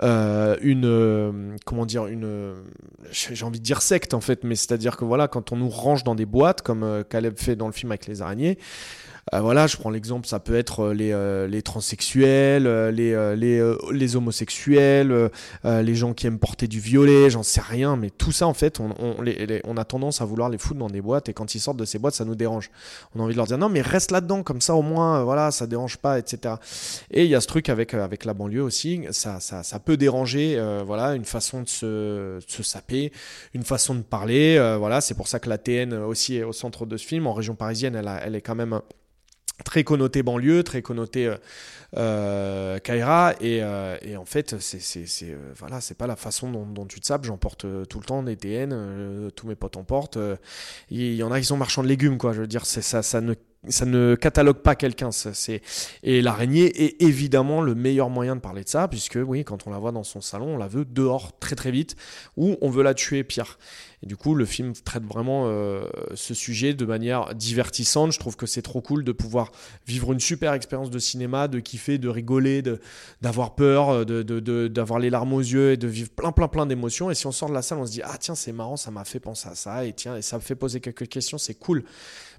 une 0.00 1.56
comment 1.64 1.86
dire, 1.86 2.06
une, 2.06 2.54
j'ai 3.10 3.44
envie 3.44 3.60
de 3.60 3.64
dire 3.64 3.82
secte 3.82 4.14
en 4.14 4.20
fait, 4.20 4.44
mais 4.44 4.56
c'est-à-dire 4.56 4.96
que 4.96 5.04
voilà, 5.04 5.28
quand 5.28 5.52
on 5.52 5.56
nous 5.56 5.68
range 5.68 6.04
dans 6.04 6.14
des 6.14 6.26
boîtes, 6.26 6.62
comme 6.62 7.04
Caleb 7.08 7.38
fait 7.38 7.56
dans 7.56 7.66
le 7.66 7.72
film 7.72 7.92
avec 7.92 8.06
les 8.06 8.22
araignées, 8.22 8.58
euh, 9.32 9.40
voilà, 9.40 9.68
je 9.68 9.76
prends 9.76 9.90
l'exemple, 9.90 10.26
ça 10.26 10.40
peut 10.40 10.56
être 10.56 10.80
euh, 10.80 10.94
les, 10.94 11.12
euh, 11.12 11.46
les 11.46 11.62
transsexuels, 11.62 12.64
les, 12.88 13.36
les, 13.36 13.76
les 13.92 14.16
homosexuels, 14.16 15.30
les 15.64 15.94
gens 15.94 16.12
qui 16.12 16.26
aiment 16.26 16.38
porter 16.38 16.66
du 16.66 16.80
violet, 16.80 17.30
j'en 17.30 17.42
sais 17.42 17.60
rien, 17.60 17.96
mais 17.96 18.10
tout 18.10 18.32
ça 18.32 18.46
en 18.46 18.54
fait, 18.54 18.80
on, 18.80 18.90
on, 18.98 19.22
les, 19.22 19.60
on, 19.64 19.76
a 19.76 19.84
tendance 19.84 20.20
à 20.20 20.24
vouloir 20.24 20.48
les 20.48 20.58
foutre 20.58 20.78
dans 20.78 20.90
des 20.90 21.00
boîtes 21.00 21.28
et 21.28 21.34
quand 21.34 21.54
ils 21.54 21.60
sortent 21.60 21.76
de 21.76 21.84
ces 21.84 21.98
boîtes, 21.98 22.14
ça 22.14 22.24
nous 22.24 22.34
dérange. 22.34 22.70
On 23.14 23.20
a 23.20 23.22
envie 23.22 23.34
de 23.34 23.36
leur 23.36 23.46
dire 23.46 23.58
non, 23.58 23.68
mais 23.68 23.80
reste 23.80 24.10
là-dedans, 24.10 24.42
comme 24.42 24.60
ça 24.60 24.74
au 24.74 24.82
moins, 24.82 25.22
voilà, 25.22 25.50
ça 25.50 25.66
dérange 25.66 25.98
pas, 25.98 26.18
etc. 26.18 26.56
Et 27.10 27.24
il 27.24 27.30
y 27.30 27.34
a 27.34 27.40
ce 27.40 27.46
truc 27.46 27.68
avec, 27.68 27.94
avec 27.94 28.24
la 28.24 28.34
banlieue 28.34 28.62
aussi, 28.62 29.02
ça, 29.10 29.40
ça, 29.40 29.62
ça 29.62 29.78
peut 29.78 29.96
déranger, 29.96 30.60
voilà, 30.84 31.14
une 31.14 31.24
façon 31.24 31.62
de 31.62 31.68
se, 31.68 32.36
de 32.36 32.44
se 32.46 32.62
saper, 32.62 33.12
une 33.54 33.64
façon 33.64 33.94
de 33.94 34.02
parler, 34.02 34.58
voilà, 34.78 35.00
c'est 35.00 35.14
pour 35.14 35.28
ça 35.28 35.38
que 35.38 35.48
la 35.48 35.58
TN 35.58 35.94
aussi 35.94 36.36
est 36.36 36.44
au 36.44 36.52
centre 36.52 36.86
de 36.86 36.96
ce 36.96 37.06
film. 37.06 37.26
En 37.26 37.32
région 37.32 37.54
parisienne, 37.54 37.94
elle, 37.94 38.10
elle 38.24 38.34
est 38.34 38.40
quand 38.40 38.54
même 38.54 38.80
très 39.64 39.84
connoté 39.84 40.22
banlieue, 40.22 40.62
très 40.62 40.82
connoté 40.82 41.26
euh, 41.26 41.36
euh 41.96 42.78
Kaira 42.78 43.34
et, 43.40 43.62
euh, 43.62 43.96
et, 44.02 44.16
en 44.16 44.24
fait 44.24 44.58
c'est 44.60 45.04
euh, 45.24 45.52
voilà 45.56 45.80
c'est 45.80 45.96
pas 45.96 46.06
la 46.06 46.16
façon 46.16 46.50
dont, 46.50 46.86
tu 46.86 47.00
te 47.00 47.06
sapes. 47.06 47.24
J'emporte 47.24 47.66
tout 47.88 47.98
le 47.98 48.04
temps 48.04 48.22
des 48.22 48.36
TN 48.36 49.30
tous 49.34 49.46
mes 49.46 49.54
potes 49.54 49.76
en 49.76 49.84
portent 49.84 50.18
il 50.90 51.14
y 51.14 51.22
en 51.22 51.30
a 51.32 51.40
qui 51.40 51.46
sont 51.46 51.56
marchands 51.56 51.82
de 51.82 51.88
légumes 51.88 52.18
quoi. 52.18 52.32
Je 52.32 52.40
veux 52.40 52.46
dire 52.46 52.66
ça 52.66 53.02
ça 53.02 53.20
ne 53.20 53.34
ça 53.68 53.84
ne 53.86 54.16
catalogue 54.16 54.58
pas 54.58 54.74
quelqu'un. 54.74 55.10
C'est 55.12 55.62
et 56.02 56.20
l'araignée 56.20 56.84
est 56.84 57.00
évidemment 57.00 57.60
le 57.60 57.74
meilleur 57.74 58.10
moyen 58.10 58.34
de 58.34 58.40
parler 58.40 58.64
de 58.64 58.68
ça, 58.68 58.88
puisque 58.88 59.18
oui, 59.24 59.44
quand 59.44 59.66
on 59.66 59.70
la 59.70 59.78
voit 59.78 59.92
dans 59.92 60.02
son 60.02 60.20
salon, 60.20 60.54
on 60.54 60.58
la 60.58 60.66
veut 60.66 60.84
dehors 60.84 61.38
très 61.38 61.54
très 61.54 61.70
vite, 61.70 61.96
ou 62.36 62.56
on 62.60 62.70
veut 62.70 62.82
la 62.82 62.94
tuer 62.94 63.22
pire. 63.22 63.58
Et 64.02 64.06
du 64.06 64.16
coup, 64.16 64.34
le 64.34 64.44
film 64.44 64.72
traite 64.72 65.04
vraiment 65.04 65.44
euh, 65.46 65.84
ce 66.14 66.34
sujet 66.34 66.74
de 66.74 66.84
manière 66.84 67.36
divertissante. 67.36 68.10
Je 68.10 68.18
trouve 68.18 68.34
que 68.34 68.46
c'est 68.46 68.62
trop 68.62 68.80
cool 68.80 69.04
de 69.04 69.12
pouvoir 69.12 69.52
vivre 69.86 70.12
une 70.12 70.18
super 70.18 70.54
expérience 70.54 70.90
de 70.90 70.98
cinéma, 70.98 71.46
de 71.46 71.60
kiffer, 71.60 71.98
de 71.98 72.08
rigoler, 72.08 72.62
d'avoir 73.20 73.54
peur, 73.54 74.04
d'avoir 74.04 74.24
de, 74.24 74.40
de, 74.40 75.02
les 75.02 75.10
larmes 75.10 75.32
aux 75.34 75.40
yeux 75.40 75.72
et 75.72 75.76
de 75.76 75.86
vivre 75.86 76.10
plein 76.10 76.32
plein 76.32 76.48
plein 76.48 76.66
d'émotions. 76.66 77.12
Et 77.12 77.14
si 77.14 77.28
on 77.28 77.32
sort 77.32 77.48
de 77.48 77.54
la 77.54 77.62
salle, 77.62 77.78
on 77.78 77.86
se 77.86 77.92
dit 77.92 78.02
ah 78.02 78.18
tiens 78.18 78.34
c'est 78.34 78.50
marrant, 78.50 78.76
ça 78.76 78.90
m'a 78.90 79.04
fait 79.04 79.20
penser 79.20 79.48
à 79.48 79.54
ça 79.54 79.84
et 79.84 79.92
tiens 79.92 80.16
et 80.16 80.22
ça 80.22 80.36
me 80.36 80.42
fait 80.42 80.56
poser 80.56 80.80
quelques 80.80 81.06
questions, 81.06 81.38
c'est 81.38 81.54
cool. 81.54 81.84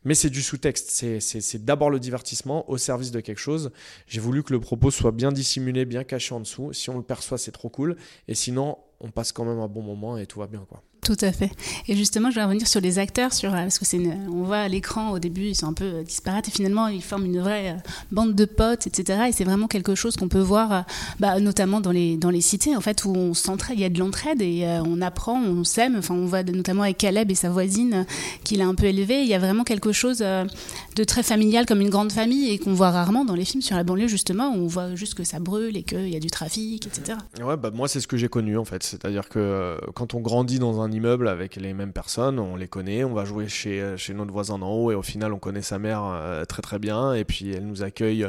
Mais 0.05 0.15
c'est 0.15 0.29
du 0.29 0.41
sous-texte. 0.41 0.89
C'est 1.19 1.65
d'abord 1.65 1.89
le 1.89 1.99
divertissement 1.99 2.69
au 2.69 2.77
service 2.77 3.11
de 3.11 3.19
quelque 3.19 3.39
chose. 3.39 3.71
J'ai 4.07 4.19
voulu 4.19 4.43
que 4.43 4.53
le 4.53 4.59
propos 4.59 4.91
soit 4.91 5.11
bien 5.11 5.31
dissimulé, 5.31 5.85
bien 5.85 6.03
caché 6.03 6.33
en 6.33 6.39
dessous. 6.39 6.73
Si 6.73 6.89
on 6.89 6.97
le 6.97 7.03
perçoit, 7.03 7.37
c'est 7.37 7.51
trop 7.51 7.69
cool. 7.69 7.95
Et 8.27 8.35
sinon, 8.35 8.77
on 8.99 9.11
passe 9.11 9.31
quand 9.31 9.45
même 9.45 9.59
un 9.59 9.67
bon 9.67 9.81
moment 9.81 10.17
et 10.17 10.25
tout 10.25 10.39
va 10.39 10.47
bien, 10.47 10.65
quoi. 10.67 10.81
Tout 11.03 11.17
à 11.19 11.31
fait. 11.33 11.51
Et 11.87 11.95
justement, 11.95 12.31
je 12.31 12.35
vais 12.35 12.43
revenir 12.43 12.65
sur 12.65 12.79
les 12.79 12.97
acteurs, 12.97 13.33
sur, 13.33 13.53
euh, 13.53 13.63
parce 13.63 13.77
que 13.77 13.85
c'est 13.85 13.99
on 14.29 14.43
voit 14.43 14.59
à 14.59 14.67
l'écran 14.69 15.11
au 15.11 15.19
début, 15.19 15.47
ils 15.47 15.55
sont 15.55 15.67
un 15.67 15.73
peu 15.73 15.85
euh, 15.85 16.03
disparates 16.03 16.47
et 16.47 16.51
finalement 16.51 16.87
ils 16.87 17.01
forment 17.01 17.25
une 17.25 17.41
vraie 17.41 17.71
euh, 17.71 17.89
bande 18.11 18.35
de 18.35 18.45
potes, 18.45 18.87
etc. 18.87 19.25
Et 19.27 19.31
c'est 19.33 19.43
vraiment 19.43 19.67
quelque 19.67 19.95
chose 19.95 20.15
qu'on 20.15 20.29
peut 20.29 20.39
voir, 20.39 20.85
bah, 21.19 21.39
notamment 21.41 21.81
dans 21.81 21.91
les, 21.91 22.15
dans 22.15 22.29
les 22.29 22.39
cités, 22.39 22.75
en 22.75 22.81
fait, 22.81 23.03
où 23.03 23.13
on 23.13 23.33
s'entraide, 23.33 23.77
il 23.77 23.81
y 23.81 23.85
a 23.85 23.89
de 23.89 23.99
l'entraide 23.99 24.41
et 24.41 24.65
on 24.85 25.01
apprend, 25.01 25.41
on 25.41 25.63
s'aime. 25.63 25.97
Enfin, 25.97 26.13
on 26.13 26.25
voit 26.25 26.43
notamment 26.43 26.83
avec 26.83 26.97
Caleb 26.97 27.29
et 27.31 27.35
sa 27.35 27.49
voisine 27.49 28.05
qu'il 28.43 28.61
a 28.61 28.67
un 28.67 28.75
peu 28.75 28.85
élevé. 28.85 29.21
Il 29.21 29.27
y 29.27 29.33
a 29.33 29.39
vraiment 29.39 29.63
quelque 29.63 29.91
chose 29.91 30.19
de 30.19 31.03
très 31.03 31.23
familial 31.23 31.65
comme 31.65 31.81
une 31.81 31.89
grande 31.89 32.11
famille 32.11 32.51
et 32.51 32.59
qu'on 32.59 32.73
voit 32.73 32.91
rarement 32.91 33.25
dans 33.25 33.35
les 33.35 33.45
films 33.45 33.61
sur 33.61 33.75
la 33.75 33.83
banlieue, 33.83 34.07
justement, 34.07 34.51
où 34.51 34.59
on 34.59 34.67
voit 34.67 34.95
juste 34.95 35.15
que 35.15 35.23
ça 35.23 35.39
brûle 35.39 35.75
et 35.75 35.83
qu'il 35.83 36.09
y 36.09 36.15
a 36.15 36.19
du 36.19 36.29
trafic, 36.29 36.87
etc. 36.87 37.17
Ouais, 37.41 37.57
bah, 37.57 37.71
moi, 37.73 37.87
c'est 37.87 37.99
ce 37.99 38.07
que 38.07 38.17
j'ai 38.17 38.29
connu, 38.29 38.57
en 38.57 38.65
fait. 38.65 38.92
C'est-à-dire 38.93 39.27
que 39.27 39.79
quand 39.95 40.13
on 40.13 40.19
grandit 40.19 40.59
dans 40.59 40.79
un 40.79 40.91
immeuble 40.91 41.27
avec 41.27 41.55
les 41.55 41.73
mêmes 41.73 41.93
personnes, 41.93 42.37
on 42.37 42.55
les 42.55 42.67
connaît, 42.67 43.03
on 43.03 43.13
va 43.13 43.25
jouer 43.25 43.47
chez, 43.47 43.81
euh, 43.81 43.97
chez 43.97 44.13
notre 44.13 44.31
voisin 44.31 44.59
d'en 44.59 44.69
haut 44.69 44.91
et 44.91 44.95
au 44.95 45.01
final 45.01 45.33
on 45.33 45.39
connaît 45.39 45.63
sa 45.63 45.79
mère 45.79 46.03
euh, 46.05 46.45
très 46.45 46.61
très 46.61 46.77
bien. 46.77 47.15
Et 47.15 47.23
puis 47.23 47.51
elle 47.51 47.65
nous 47.65 47.81
accueille, 47.81 48.27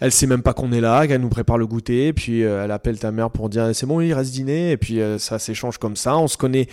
elle 0.00 0.10
sait 0.10 0.26
même 0.26 0.42
pas 0.42 0.54
qu'on 0.54 0.72
est 0.72 0.80
là, 0.80 1.06
qu'elle 1.06 1.20
nous 1.20 1.28
prépare 1.28 1.58
le 1.58 1.66
goûter, 1.66 2.14
puis 2.14 2.42
euh, 2.42 2.64
elle 2.64 2.70
appelle 2.70 2.98
ta 2.98 3.12
mère 3.12 3.30
pour 3.30 3.50
dire 3.50 3.68
c'est 3.74 3.84
bon 3.84 4.00
il 4.00 4.14
reste 4.14 4.32
dîner. 4.32 4.70
Et 4.70 4.78
puis 4.78 4.98
ça 5.18 5.38
s'échange 5.38 5.76
comme 5.76 5.96
ça, 5.96 6.16
on 6.16 6.26
se 6.26 6.38
connaît 6.38 6.68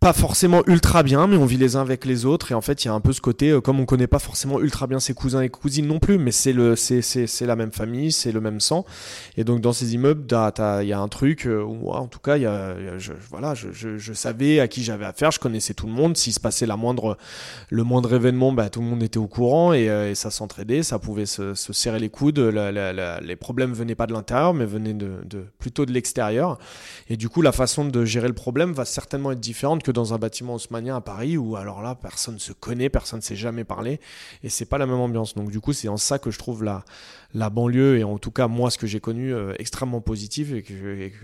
pas 0.00 0.14
forcément 0.14 0.62
ultra 0.66 1.02
bien, 1.02 1.26
mais 1.26 1.36
on 1.36 1.44
vit 1.44 1.58
les 1.58 1.76
uns 1.76 1.82
avec 1.82 2.06
les 2.06 2.24
autres. 2.24 2.52
Et 2.52 2.54
en 2.54 2.62
fait, 2.62 2.84
il 2.84 2.88
y 2.88 2.90
a 2.90 2.94
un 2.94 3.00
peu 3.00 3.12
ce 3.12 3.20
côté, 3.20 3.50
euh, 3.50 3.60
comme 3.60 3.80
on 3.80 3.84
connaît 3.84 4.06
pas 4.06 4.18
forcément 4.18 4.58
ultra 4.58 4.86
bien 4.86 4.98
ses 4.98 5.12
cousins 5.12 5.42
et 5.42 5.50
cousines 5.50 5.86
non 5.86 5.98
plus, 5.98 6.16
mais 6.16 6.32
c'est 6.32 6.54
le, 6.54 6.74
c'est, 6.74 7.02
c'est, 7.02 7.26
c'est 7.26 7.44
la 7.44 7.54
même 7.54 7.70
famille, 7.70 8.10
c'est 8.10 8.32
le 8.32 8.40
même 8.40 8.60
sang. 8.60 8.86
Et 9.36 9.44
donc, 9.44 9.60
dans 9.60 9.74
ces 9.74 9.92
immeubles, 9.92 10.24
il 10.30 10.88
y 10.88 10.92
a 10.94 10.98
un 10.98 11.08
truc 11.08 11.44
euh, 11.44 11.62
où, 11.62 11.90
en 11.90 12.06
tout 12.06 12.18
cas, 12.18 12.38
il 12.38 12.44
y 12.44 12.46
a, 12.46 12.96
je, 12.96 13.12
voilà, 13.28 13.52
je, 13.54 13.68
je, 13.72 14.12
savais 14.14 14.58
à 14.58 14.68
qui 14.68 14.82
j'avais 14.82 15.04
affaire, 15.04 15.32
je 15.32 15.38
connaissais 15.38 15.74
tout 15.74 15.86
le 15.86 15.92
monde. 15.92 16.16
S'il 16.16 16.32
se 16.32 16.40
passait 16.40 16.64
la 16.64 16.78
moindre, 16.78 17.18
le 17.68 17.84
moindre 17.84 18.14
événement, 18.14 18.52
bah, 18.52 18.70
tout 18.70 18.80
le 18.80 18.86
monde 18.86 19.02
était 19.02 19.18
au 19.18 19.26
courant 19.26 19.74
et, 19.74 19.90
euh, 19.90 20.14
ça 20.14 20.30
s'entraidait, 20.30 20.82
ça 20.82 20.98
pouvait 20.98 21.26
se, 21.26 21.52
se, 21.52 21.74
serrer 21.74 21.98
les 21.98 22.08
coudes. 22.08 22.38
Les 22.38 23.36
problèmes 23.36 23.74
venaient 23.74 23.94
pas 23.94 24.06
de 24.06 24.14
l'intérieur, 24.14 24.54
mais 24.54 24.64
venaient 24.64 24.94
de, 24.94 25.18
de, 25.26 25.44
plutôt 25.58 25.84
de 25.84 25.92
l'extérieur. 25.92 26.58
Et 27.10 27.18
du 27.18 27.28
coup, 27.28 27.42
la 27.42 27.52
façon 27.52 27.84
de 27.84 28.04
gérer 28.06 28.28
le 28.28 28.34
problème 28.34 28.72
va 28.72 28.86
certainement 28.86 29.32
être 29.32 29.40
différente 29.40 29.84
dans 29.92 30.14
un 30.14 30.18
bâtiment 30.18 30.54
haussmanien 30.54 30.96
à 30.96 31.00
Paris 31.00 31.36
où 31.36 31.56
alors 31.56 31.82
là 31.82 31.94
personne 31.94 32.38
se 32.38 32.52
connaît, 32.52 32.88
personne 32.88 33.18
ne 33.18 33.24
s'est 33.24 33.36
jamais 33.36 33.64
parlé 33.64 34.00
et 34.42 34.48
c'est 34.48 34.64
pas 34.64 34.78
la 34.78 34.86
même 34.86 35.00
ambiance. 35.00 35.34
Donc 35.34 35.50
du 35.50 35.60
coup 35.60 35.72
c'est 35.72 35.88
en 35.88 35.96
ça 35.96 36.18
que 36.18 36.30
je 36.30 36.38
trouve 36.38 36.64
la, 36.64 36.84
la 37.34 37.50
banlieue 37.50 37.98
et 37.98 38.04
en 38.04 38.18
tout 38.18 38.30
cas 38.30 38.48
moi 38.48 38.70
ce 38.70 38.78
que 38.78 38.86
j'ai 38.86 39.00
connu 39.00 39.32
euh, 39.32 39.54
extrêmement 39.58 40.00
positif 40.00 40.52
et 40.52 40.62
que, 40.62 40.74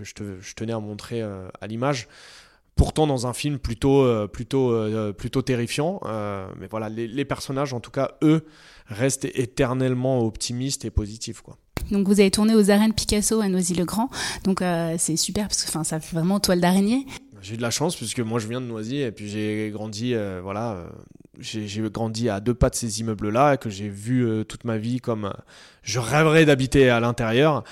je, 0.03 0.13
je, 0.39 0.53
tenais 0.55 0.73
à 0.73 0.79
montrer 0.79 1.21
euh, 1.21 1.47
à 1.61 1.67
l'image. 1.67 2.07
Pourtant 2.75 3.07
dans 3.07 3.25
un 3.25 3.33
film 3.33 3.57
plutôt 3.57 4.03
euh, 4.03 4.27
plutôt 4.27 4.71
plutôt 5.13 5.41
terrifiant, 5.41 5.99
mais 6.59 6.67
voilà 6.69 6.89
les, 6.89 7.07
les, 7.07 7.25
personnages 7.25 7.73
en 7.73 7.79
tout 7.79 7.89
cas 7.89 8.11
eux 8.21 8.45
restent 8.85 9.25
éternellement 9.25 10.21
optimistes 10.21 10.85
et 10.85 10.91
positifs 10.91 11.41
quoi. 11.41 11.57
Donc 11.89 12.07
vous 12.07 12.19
avez 12.19 12.29
tourné 12.29 12.53
aux 12.53 12.69
arènes 12.69 12.93
Picasso 12.93 13.39
à 13.39 13.47
Noisy-le-Grand, 13.47 14.09
donc 14.43 14.61
c'est 14.99 15.15
super 15.15 15.47
parce 15.47 15.63
que 15.63 15.69
enfin 15.69 15.83
ça 15.83 15.99
fait 15.99 16.15
vraiment 16.15 16.39
toile 16.39 16.61
d'araignée. 16.61 17.07
J'ai 17.41 17.53
eu 17.53 17.57
de 17.57 17.61
la 17.61 17.71
chance 17.71 17.95
puisque 17.95 18.19
moi 18.19 18.39
je 18.39 18.47
viens 18.47 18.61
de 18.61 18.65
Noisy 18.65 18.97
et 18.97 19.11
puis 19.11 19.27
j'ai 19.29 19.69
grandi, 19.71 20.13
euh, 20.13 20.39
voilà, 20.41 20.73
euh, 20.73 20.89
j'ai 21.39 21.81
grandi 21.89 22.29
à 22.29 22.39
deux 22.39 22.53
pas 22.53 22.69
de 22.69 22.75
ces 22.75 22.99
immeubles-là 23.01 23.57
que 23.57 23.69
j'ai 23.69 23.89
vu 23.89 24.25
euh, 24.25 24.43
toute 24.43 24.63
ma 24.63 24.77
vie 24.77 24.99
comme 24.99 25.33
je 25.83 25.99
rêverais 25.99 26.45
d'habiter 26.45 26.89
à 26.89 26.99
l'intérieur. 26.99 27.63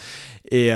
Et, 0.52 0.68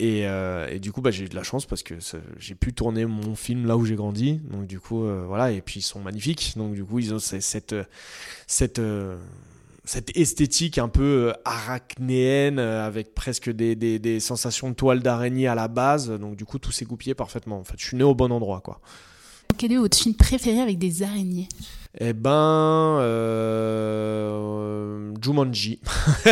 et, 0.00 0.22
et, 0.22 0.80
du 0.80 0.90
coup, 0.90 1.00
bah, 1.00 1.12
j'ai 1.12 1.26
eu 1.26 1.28
de 1.28 1.36
la 1.36 1.44
chance 1.44 1.64
parce 1.64 1.84
que 1.84 1.94
j'ai 2.38 2.56
pu 2.56 2.74
tourner 2.74 3.06
mon 3.06 3.36
film 3.36 3.66
là 3.66 3.76
où 3.76 3.84
j'ai 3.84 3.94
grandi. 3.94 4.40
Donc 4.50 4.66
du 4.66 4.80
coup, 4.80 5.06
voilà, 5.28 5.52
et 5.52 5.60
puis 5.60 5.78
ils 5.78 5.84
sont 5.84 6.00
magnifiques. 6.00 6.54
Donc 6.56 6.74
du 6.74 6.84
coup, 6.84 6.98
ils 6.98 7.14
ont 7.14 7.20
cette, 7.20 7.76
cette 8.48 8.80
cette 9.84 10.16
esthétique 10.16 10.78
un 10.78 10.88
peu 10.88 11.30
euh, 11.30 11.32
arachnéenne 11.44 12.58
euh, 12.58 12.86
avec 12.86 13.14
presque 13.14 13.50
des, 13.50 14.20
sensations 14.20 14.70
de 14.70 14.74
toile 14.74 15.00
d'araignée 15.00 15.48
à 15.48 15.54
la 15.54 15.68
base. 15.68 16.10
Donc 16.10 16.36
du 16.36 16.44
coup, 16.44 16.58
tout 16.58 16.72
s'est 16.72 16.84
goupillé 16.84 17.14
parfaitement. 17.14 17.58
En 17.58 17.64
fait, 17.64 17.74
je 17.78 17.86
suis 17.86 17.96
né 17.96 18.04
au 18.04 18.14
bon 18.14 18.30
endroit, 18.30 18.60
quoi. 18.60 18.80
Quel 19.58 19.72
est 19.72 19.76
votre 19.76 19.98
film 19.98 20.14
préféré 20.14 20.60
avec 20.60 20.78
des 20.78 21.02
araignées? 21.02 21.48
Eh 22.00 22.14
ben, 22.14 22.98
euh, 23.00 24.42
Jumanji. 25.20 25.78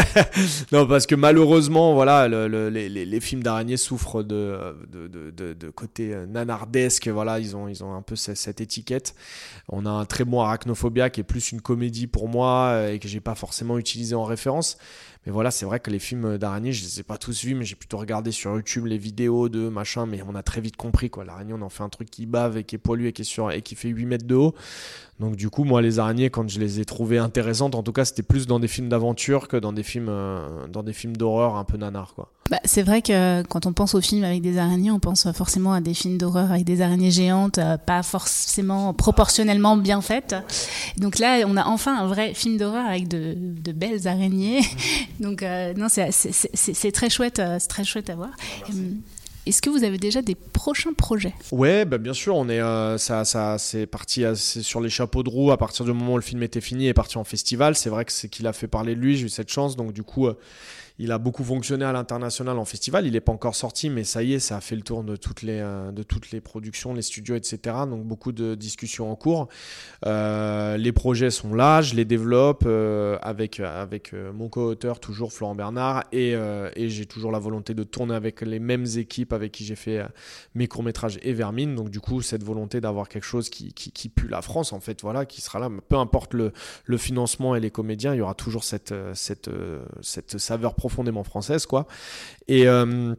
non, 0.73 0.87
parce 0.87 1.07
que 1.07 1.15
malheureusement, 1.15 1.93
voilà, 1.93 2.29
les, 2.29 3.21
films 3.21 3.43
d'araignées 3.43 3.77
souffrent 3.77 4.23
de, 4.23 4.75
de, 4.91 5.71
côté 5.71 6.17
nanardesque. 6.29 7.09
Voilà, 7.09 7.39
ils 7.39 7.57
ont, 7.57 7.69
ils 7.69 7.85
ont 7.85 7.95
un 7.95 8.01
peu 8.01 8.17
cette, 8.17 8.63
étiquette. 8.63 9.15
On 9.69 9.85
a 9.85 9.91
un 9.91 10.07
très 10.07 10.25
bon 10.25 10.41
Arachnophobia 10.41 11.11
qui 11.11 11.21
est 11.21 11.25
plus 11.25 11.53
une 11.53 11.61
comédie 11.61 12.07
pour 12.07 12.29
moi 12.29 12.89
et 12.91 12.99
que 12.99 13.07
j'ai 13.07 13.21
pas 13.21 13.35
forcément 13.35 13.77
utilisé 13.79 14.15
en 14.15 14.25
référence. 14.25 14.79
Mais 15.27 15.33
voilà, 15.33 15.51
c'est 15.51 15.67
vrai 15.67 15.81
que 15.81 15.91
les 15.91 15.99
films 15.99 16.39
d'araignée, 16.39 16.73
je 16.73 16.83
les 16.83 17.01
ai 17.01 17.03
pas 17.03 17.19
tous 17.19 17.45
vus, 17.45 17.55
mais 17.55 17.67
j'ai 17.67 17.75
plutôt 17.75 17.99
regardé 17.99 18.33
sur 18.33 18.53
YouTube 18.55 18.87
les 18.87 18.97
vidéos 18.97 19.51
de 19.51 19.69
machin, 19.69 20.07
mais 20.07 20.23
on 20.27 20.35
a 20.35 20.43
très 20.43 20.63
vite 20.63 20.79
compris 20.79 21.11
quoi. 21.11 21.27
L'araignée, 21.27 21.53
on 21.53 21.61
en 21.61 21.69
fait 21.69 21.83
un 21.83 21.91
truc 21.91 22.11
qui 22.11 22.25
bave 22.25 22.57
et 22.57 22.65
qui 22.65 22.77
est 22.77 22.79
poilu 22.79 23.07
et 23.07 23.13
qui, 23.13 23.23
est 23.23 23.27
sur, 23.27 23.53
et 23.53 23.61
qui 23.61 23.75
fait 23.75 23.89
8 23.89 24.07
mètres 24.07 24.27
de 24.27 24.35
haut. 24.35 24.55
Donc 25.19 25.37
du 25.37 25.50
du 25.51 25.57
coup, 25.57 25.65
moi, 25.65 25.83
les 25.83 25.99
araignées, 25.99 26.31
quand 26.31 26.49
je 26.49 26.61
les 26.61 26.79
ai 26.79 26.85
trouvées 26.85 27.19
intéressantes, 27.19 27.75
en 27.75 27.83
tout 27.83 27.91
cas, 27.91 28.05
c'était 28.05 28.23
plus 28.23 28.47
dans 28.47 28.61
des 28.61 28.69
films 28.69 28.89
d'aventure 28.89 29.49
que 29.49 29.57
dans 29.57 29.73
des 29.73 29.83
films, 29.83 30.07
euh, 30.09 30.69
dans 30.69 30.85
des 30.85 30.93
films 30.93 31.17
d'horreur 31.17 31.57
un 31.57 31.65
peu 31.65 31.77
nanar, 31.77 32.15
quoi. 32.15 32.31
Bah, 32.53 32.61
c'est 32.65 32.85
vrai 32.85 33.03
que 33.03 33.43
quand 33.49 33.67
on 33.67 33.73
pense 33.73 33.97
aux 33.97 34.01
films 34.01 34.23
avec 34.23 34.43
des 34.43 34.59
araignées, 34.59 34.93
on 34.93 35.01
pense 35.01 35.27
forcément 35.33 35.73
à 35.73 35.81
des 35.81 35.93
films 35.93 36.19
d'horreur 36.19 36.53
avec 36.53 36.63
des 36.63 36.83
araignées 36.83 37.11
géantes, 37.11 37.59
euh, 37.59 37.77
pas 37.77 38.05
forcément 38.05 38.95
proportionnellement 38.95 39.77
bien 39.77 40.01
faites. 40.01 40.37
Donc 40.99 41.19
là, 41.19 41.41
on 41.49 41.57
a 41.57 41.65
enfin 41.65 41.99
un 41.99 42.07
vrai 42.07 42.33
film 42.33 42.57
d'horreur 42.57 42.87
avec 42.87 43.09
de, 43.09 43.35
de, 43.37 43.73
belles 43.73 44.07
araignées. 44.07 44.61
Donc 45.19 45.43
euh, 45.43 45.75
non, 45.75 45.89
c'est 45.89 46.93
très 46.93 47.11
chouette, 47.11 47.43
c'est 47.59 47.69
très 47.69 47.85
chouette 47.85 48.09
à 48.09 48.15
voir. 48.15 48.31
Est-ce 49.47 49.63
que 49.63 49.71
vous 49.71 49.85
avez 49.85 49.97
déjà 49.97 50.21
des 50.21 50.35
prochains 50.35 50.93
projets? 50.93 51.33
Ouais, 51.51 51.85
bah 51.85 51.99
bien 51.99 52.13
sûr, 52.13 52.37
on 52.37 52.49
est 52.49 52.61
euh, 52.61 52.99
ça, 52.99 53.57
c'est 53.59 53.87
parti 53.87 54.25
euh, 54.25 54.35
sur 54.35 54.81
les 54.81 54.91
chapeaux 54.91 55.23
de 55.23 55.31
roue 55.31 55.51
à 55.51 55.57
partir 55.57 55.85
du 55.87 55.93
moment 55.93 56.15
où 56.15 56.17
le 56.17 56.23
film 56.23 56.43
était 56.43 56.61
fini 56.61 56.89
et 56.89 56.95
parti 56.95 57.17
en 57.17 57.25
festival. 57.25 57.75
C'est 57.75 57.89
vrai 57.89 58.05
que 58.05 58.13
c'est 58.13 58.29
qu'il 58.29 58.47
a 58.47 58.53
fait 58.53 58.69
parler 58.69 58.95
de 58.95 59.01
lui. 59.01 59.17
J'ai 59.17 59.27
eu 59.27 59.29
cette 59.31 59.51
chance, 59.51 59.77
donc 59.77 59.93
du 59.93 60.03
coup, 60.03 60.27
euh, 60.27 60.39
il 61.01 61.13
a 61.13 61.19
beaucoup 61.19 61.45
fonctionné 61.45 61.87
à 61.87 61.93
l'international 61.93 62.59
en 62.59 62.67
festival. 62.67 63.07
Il 63.07 63.15
n'est 63.15 63.23
pas 63.23 63.33
encore 63.33 63.55
sorti, 63.55 63.89
mais 63.89 64.05
ça 64.05 64.23
y 64.23 64.35
est, 64.35 64.39
ça 64.39 64.59
a 64.59 64.61
fait 64.61 64.77
le 64.77 64.83
tour 64.83 65.03
de 65.03 65.17
toutes 65.17 65.41
les, 65.41 65.59
euh, 65.59 65.93
de 65.93 66.03
toutes 66.03 66.31
les 66.31 66.43
productions, 66.43 66.93
les 66.93 67.01
studios, 67.01 67.37
etc. 67.37 67.75
Donc 67.89 68.05
beaucoup 68.05 68.33
de 68.33 68.55
discussions 68.55 69.11
en 69.11 69.17
cours. 69.17 69.49
Euh, 70.05 70.77
les 70.77 70.93
projets 70.93 71.31
sont 71.31 71.55
là, 71.55 71.81
je 71.81 71.95
les 71.95 72.05
développe 72.05 72.65
euh, 72.67 73.17
avec, 73.23 73.61
avec 73.61 74.13
mon 74.13 74.51
co-auteur, 74.51 75.01
toujours 75.01 75.33
Florent 75.33 75.55
Bernard, 75.55 76.05
et, 76.13 76.35
et 76.77 76.91
j'ai 76.91 77.07
toujours 77.07 77.33
la 77.33 77.39
volonté 77.39 77.73
de 77.73 77.83
tourner 77.83 78.15
avec 78.15 78.43
les 78.43 78.59
mêmes 78.59 78.87
équipes 78.97 79.33
avec 79.33 79.53
qui 79.53 79.65
j'ai 79.65 79.77
fait 79.77 80.03
mes 80.55 80.69
courts-métrages 80.69 81.19
et 81.23 81.33
Vermine. 81.33 81.75
Donc 81.75 81.89
du 81.89 82.01
coup, 82.01 82.21
cette 82.21 82.45
volonté 82.45 82.83
d'avoir 82.83 83.09
quelque 83.09 83.25
chose 83.25 83.49
qui, 83.49 83.73
qui, 83.73 84.09
pue 84.11 84.29
la 84.29 84.43
France, 84.43 84.75
en 84.75 84.81
fait, 84.81 85.01
voilà, 85.01 85.25
qui 85.25 85.41
sera 85.41 85.59
là. 85.59 85.71
Peu 85.89 85.97
importe 85.97 86.35
le, 86.35 86.53
le 86.85 86.97
financement 86.99 87.57
et 87.57 87.61
les 87.61 87.71
comédiens, 87.71 88.15
il 88.15 88.19
y 88.19 88.21
aura 88.21 88.35
toujours 88.35 88.65
cette, 88.65 88.95
cette, 89.15 89.51
cette 90.03 90.37
saveur 90.37 90.75
profonde 90.75 90.90
profondément 90.91 91.23
française, 91.23 91.67
quoi. 91.67 91.87
Et 92.49 92.67
euh, 92.67 93.15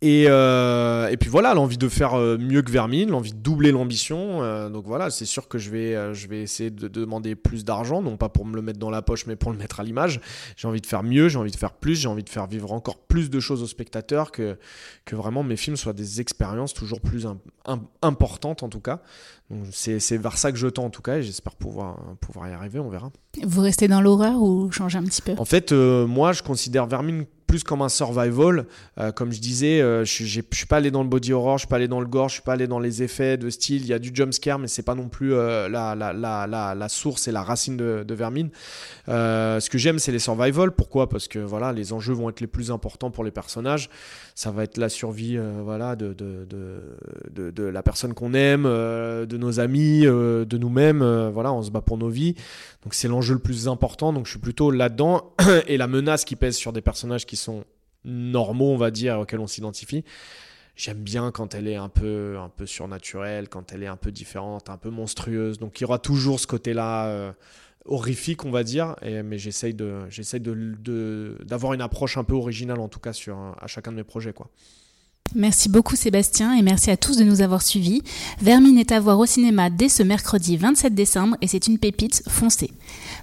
et, 0.00 0.26
euh, 0.28 1.08
et, 1.08 1.16
puis 1.16 1.28
voilà, 1.28 1.54
l'envie 1.54 1.76
de 1.76 1.88
faire 1.88 2.14
euh, 2.14 2.38
mieux 2.38 2.62
que 2.62 2.70
Vermine, 2.70 3.10
l'envie 3.10 3.32
de 3.32 3.38
doubler 3.38 3.72
l'ambition. 3.72 4.44
Euh, 4.44 4.68
donc 4.68 4.86
voilà, 4.86 5.10
c'est 5.10 5.24
sûr 5.24 5.48
que 5.48 5.58
je 5.58 5.70
vais, 5.70 6.14
je 6.14 6.28
vais 6.28 6.40
essayer 6.40 6.70
de 6.70 6.86
demander 6.86 7.34
plus 7.34 7.64
d'argent, 7.64 8.00
non 8.00 8.16
pas 8.16 8.28
pour 8.28 8.46
me 8.46 8.54
le 8.54 8.62
mettre 8.62 8.78
dans 8.78 8.90
la 8.90 9.02
poche, 9.02 9.26
mais 9.26 9.34
pour 9.34 9.50
le 9.50 9.58
mettre 9.58 9.80
à 9.80 9.82
l'image. 9.82 10.20
J'ai 10.56 10.68
envie 10.68 10.80
de 10.80 10.86
faire 10.86 11.02
mieux, 11.02 11.28
j'ai 11.28 11.38
envie 11.38 11.50
de 11.50 11.56
faire 11.56 11.72
plus, 11.72 11.96
j'ai 11.96 12.06
envie 12.06 12.22
de 12.22 12.28
faire 12.28 12.46
vivre 12.46 12.72
encore 12.72 12.98
plus 12.98 13.28
de 13.28 13.40
choses 13.40 13.60
aux 13.60 13.66
spectateurs, 13.66 14.30
que, 14.30 14.56
que 15.04 15.16
vraiment 15.16 15.42
mes 15.42 15.56
films 15.56 15.76
soient 15.76 15.92
des 15.92 16.20
expériences 16.20 16.74
toujours 16.74 17.00
plus 17.00 17.26
importantes 18.00 18.62
en 18.62 18.68
tout 18.68 18.80
cas. 18.80 19.00
C'est 19.72 20.16
vers 20.16 20.38
ça 20.38 20.52
que 20.52 20.58
je 20.58 20.68
tends 20.68 20.84
en 20.84 20.90
tout 20.90 21.02
cas, 21.02 21.16
et 21.16 21.22
j'espère 21.24 21.56
pouvoir, 21.56 21.98
pouvoir 22.20 22.48
y 22.48 22.52
arriver, 22.52 22.78
on 22.78 22.88
verra. 22.88 23.10
Vous 23.42 23.62
restez 23.62 23.88
dans 23.88 24.00
l'horreur 24.00 24.40
ou 24.40 24.70
changez 24.70 24.98
un 24.98 25.04
petit 25.04 25.22
peu? 25.22 25.34
En 25.38 25.44
fait, 25.44 25.72
moi 25.72 26.32
je 26.32 26.44
considère 26.44 26.86
Vermine 26.86 27.24
plus 27.48 27.64
comme 27.64 27.82
un 27.82 27.88
survival. 27.88 28.66
Euh, 29.00 29.10
comme 29.10 29.32
je 29.32 29.40
disais, 29.40 29.80
euh, 29.80 30.04
je 30.04 30.22
ne 30.22 30.42
suis 30.52 30.66
pas 30.68 30.76
allé 30.76 30.92
dans 30.92 31.02
le 31.02 31.08
body 31.08 31.32
horror, 31.32 31.58
je 31.58 31.62
suis 31.62 31.68
pas 31.68 31.76
allé 31.76 31.88
dans 31.88 32.00
le 32.00 32.06
gore, 32.06 32.28
je 32.28 32.34
suis 32.34 32.42
pas 32.42 32.52
allé 32.52 32.68
dans 32.68 32.78
les 32.78 33.02
effets 33.02 33.36
de 33.36 33.50
style. 33.50 33.82
Il 33.82 33.88
y 33.88 33.92
a 33.92 33.98
du 33.98 34.10
jump 34.14 34.32
scare, 34.32 34.60
mais 34.60 34.68
c'est 34.68 34.82
pas 34.82 34.94
non 34.94 35.08
plus 35.08 35.34
euh, 35.34 35.68
la, 35.68 35.96
la, 35.96 36.12
la, 36.12 36.46
la, 36.46 36.88
source 36.88 37.26
et 37.26 37.32
la 37.32 37.42
racine 37.42 37.76
de, 37.76 38.14
Vermine. 38.14 38.50
ce 39.06 39.68
que 39.68 39.78
j'aime, 39.78 39.98
c'est 39.98 40.12
les 40.12 40.18
survival. 40.18 40.72
Pourquoi? 40.72 41.08
Parce 41.08 41.26
que 41.26 41.38
voilà, 41.38 41.72
les 41.72 41.92
enjeux 41.92 42.12
vont 42.12 42.28
être 42.28 42.40
les 42.40 42.46
plus 42.46 42.70
importants 42.70 43.10
pour 43.10 43.24
les 43.24 43.30
personnages. 43.30 43.88
Ça 44.34 44.50
va 44.50 44.64
être 44.64 44.76
la 44.76 44.88
survie 44.88 45.38
voilà, 45.64 45.96
de, 45.96 46.12
de, 46.12 46.46
de, 46.48 47.50
de 47.50 47.62
la 47.62 47.82
personne 47.82 48.12
qu'on 48.12 48.34
aime, 48.34 48.64
de 48.64 49.36
nos 49.36 49.58
amis, 49.58 50.02
de 50.02 50.58
nous-mêmes. 50.58 51.30
voilà, 51.32 51.52
on 51.52 51.62
se 51.62 51.70
bat 51.70 51.80
pour 51.80 51.96
nos 51.96 52.08
vies. 52.08 52.34
Donc 52.84 52.94
c'est 52.94 53.08
l'enjeu 53.08 53.34
le 53.34 53.40
plus 53.40 53.68
important. 53.68 54.12
Donc 54.12 54.26
je 54.26 54.30
suis 54.32 54.38
plutôt 54.38 54.70
là-dedans. 54.70 55.32
et 55.66 55.76
la 55.76 55.86
menace 55.86 56.24
qui 56.24 56.36
pèse 56.36 56.56
sur 56.56 56.72
des 56.72 56.80
personnages 56.80 57.26
qui 57.26 57.36
sont 57.38 57.64
normaux, 58.04 58.72
on 58.72 58.76
va 58.76 58.90
dire, 58.90 59.20
auxquels 59.20 59.40
on 59.40 59.46
s'identifie. 59.46 60.04
J'aime 60.76 60.98
bien 60.98 61.32
quand 61.32 61.54
elle 61.54 61.66
est 61.66 61.76
un 61.76 61.88
peu, 61.88 62.38
un 62.38 62.48
peu 62.48 62.64
surnaturelle, 62.64 63.48
quand 63.48 63.72
elle 63.72 63.82
est 63.82 63.88
un 63.88 63.96
peu 63.96 64.12
différente, 64.12 64.70
un 64.70 64.76
peu 64.76 64.90
monstrueuse. 64.90 65.58
Donc 65.58 65.80
il 65.80 65.82
y 65.82 65.84
aura 65.84 65.98
toujours 65.98 66.38
ce 66.38 66.46
côté-là 66.46 67.06
euh, 67.06 67.32
horrifique, 67.84 68.44
on 68.44 68.52
va 68.52 68.62
dire. 68.62 68.94
Et, 69.02 69.22
mais 69.24 69.38
j'essaye 69.38 69.74
de, 69.74 70.08
j'essaye 70.08 70.40
de, 70.40 71.36
d'avoir 71.44 71.72
une 71.72 71.80
approche 71.80 72.16
un 72.16 72.24
peu 72.24 72.34
originale, 72.34 72.78
en 72.78 72.88
tout 72.88 73.00
cas, 73.00 73.12
sur, 73.12 73.36
à 73.36 73.66
chacun 73.66 73.90
de 73.90 73.96
mes 73.96 74.04
projets. 74.04 74.32
quoi. 74.32 74.50
Merci 75.34 75.68
beaucoup 75.68 75.94
Sébastien 75.94 76.54
et 76.54 76.62
merci 76.62 76.90
à 76.90 76.96
tous 76.96 77.18
de 77.18 77.24
nous 77.24 77.42
avoir 77.42 77.60
suivis. 77.60 78.02
Vermine 78.40 78.78
est 78.78 78.92
à 78.92 79.00
voir 79.00 79.18
au 79.18 79.26
cinéma 79.26 79.68
dès 79.68 79.90
ce 79.90 80.02
mercredi 80.02 80.56
27 80.56 80.94
décembre 80.94 81.36
et 81.42 81.46
c'est 81.48 81.66
une 81.66 81.78
pépite 81.78 82.22
foncée. 82.28 82.70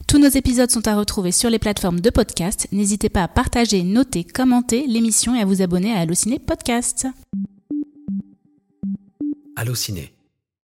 Tous 0.07 0.19
nos 0.19 0.29
épisodes 0.29 0.69
sont 0.69 0.87
à 0.87 0.95
retrouver 0.95 1.31
sur 1.31 1.49
les 1.49 1.59
plateformes 1.59 1.99
de 1.99 2.09
podcast. 2.09 2.67
N'hésitez 2.71 3.09
pas 3.09 3.23
à 3.23 3.27
partager, 3.27 3.83
noter, 3.83 4.23
commenter 4.23 4.85
l'émission 4.87 5.35
et 5.35 5.41
à 5.41 5.45
vous 5.45 5.61
abonner 5.61 5.93
à 5.93 5.99
Allociné 5.99 6.39
Podcast. 6.39 7.07
Allociné 9.55 10.14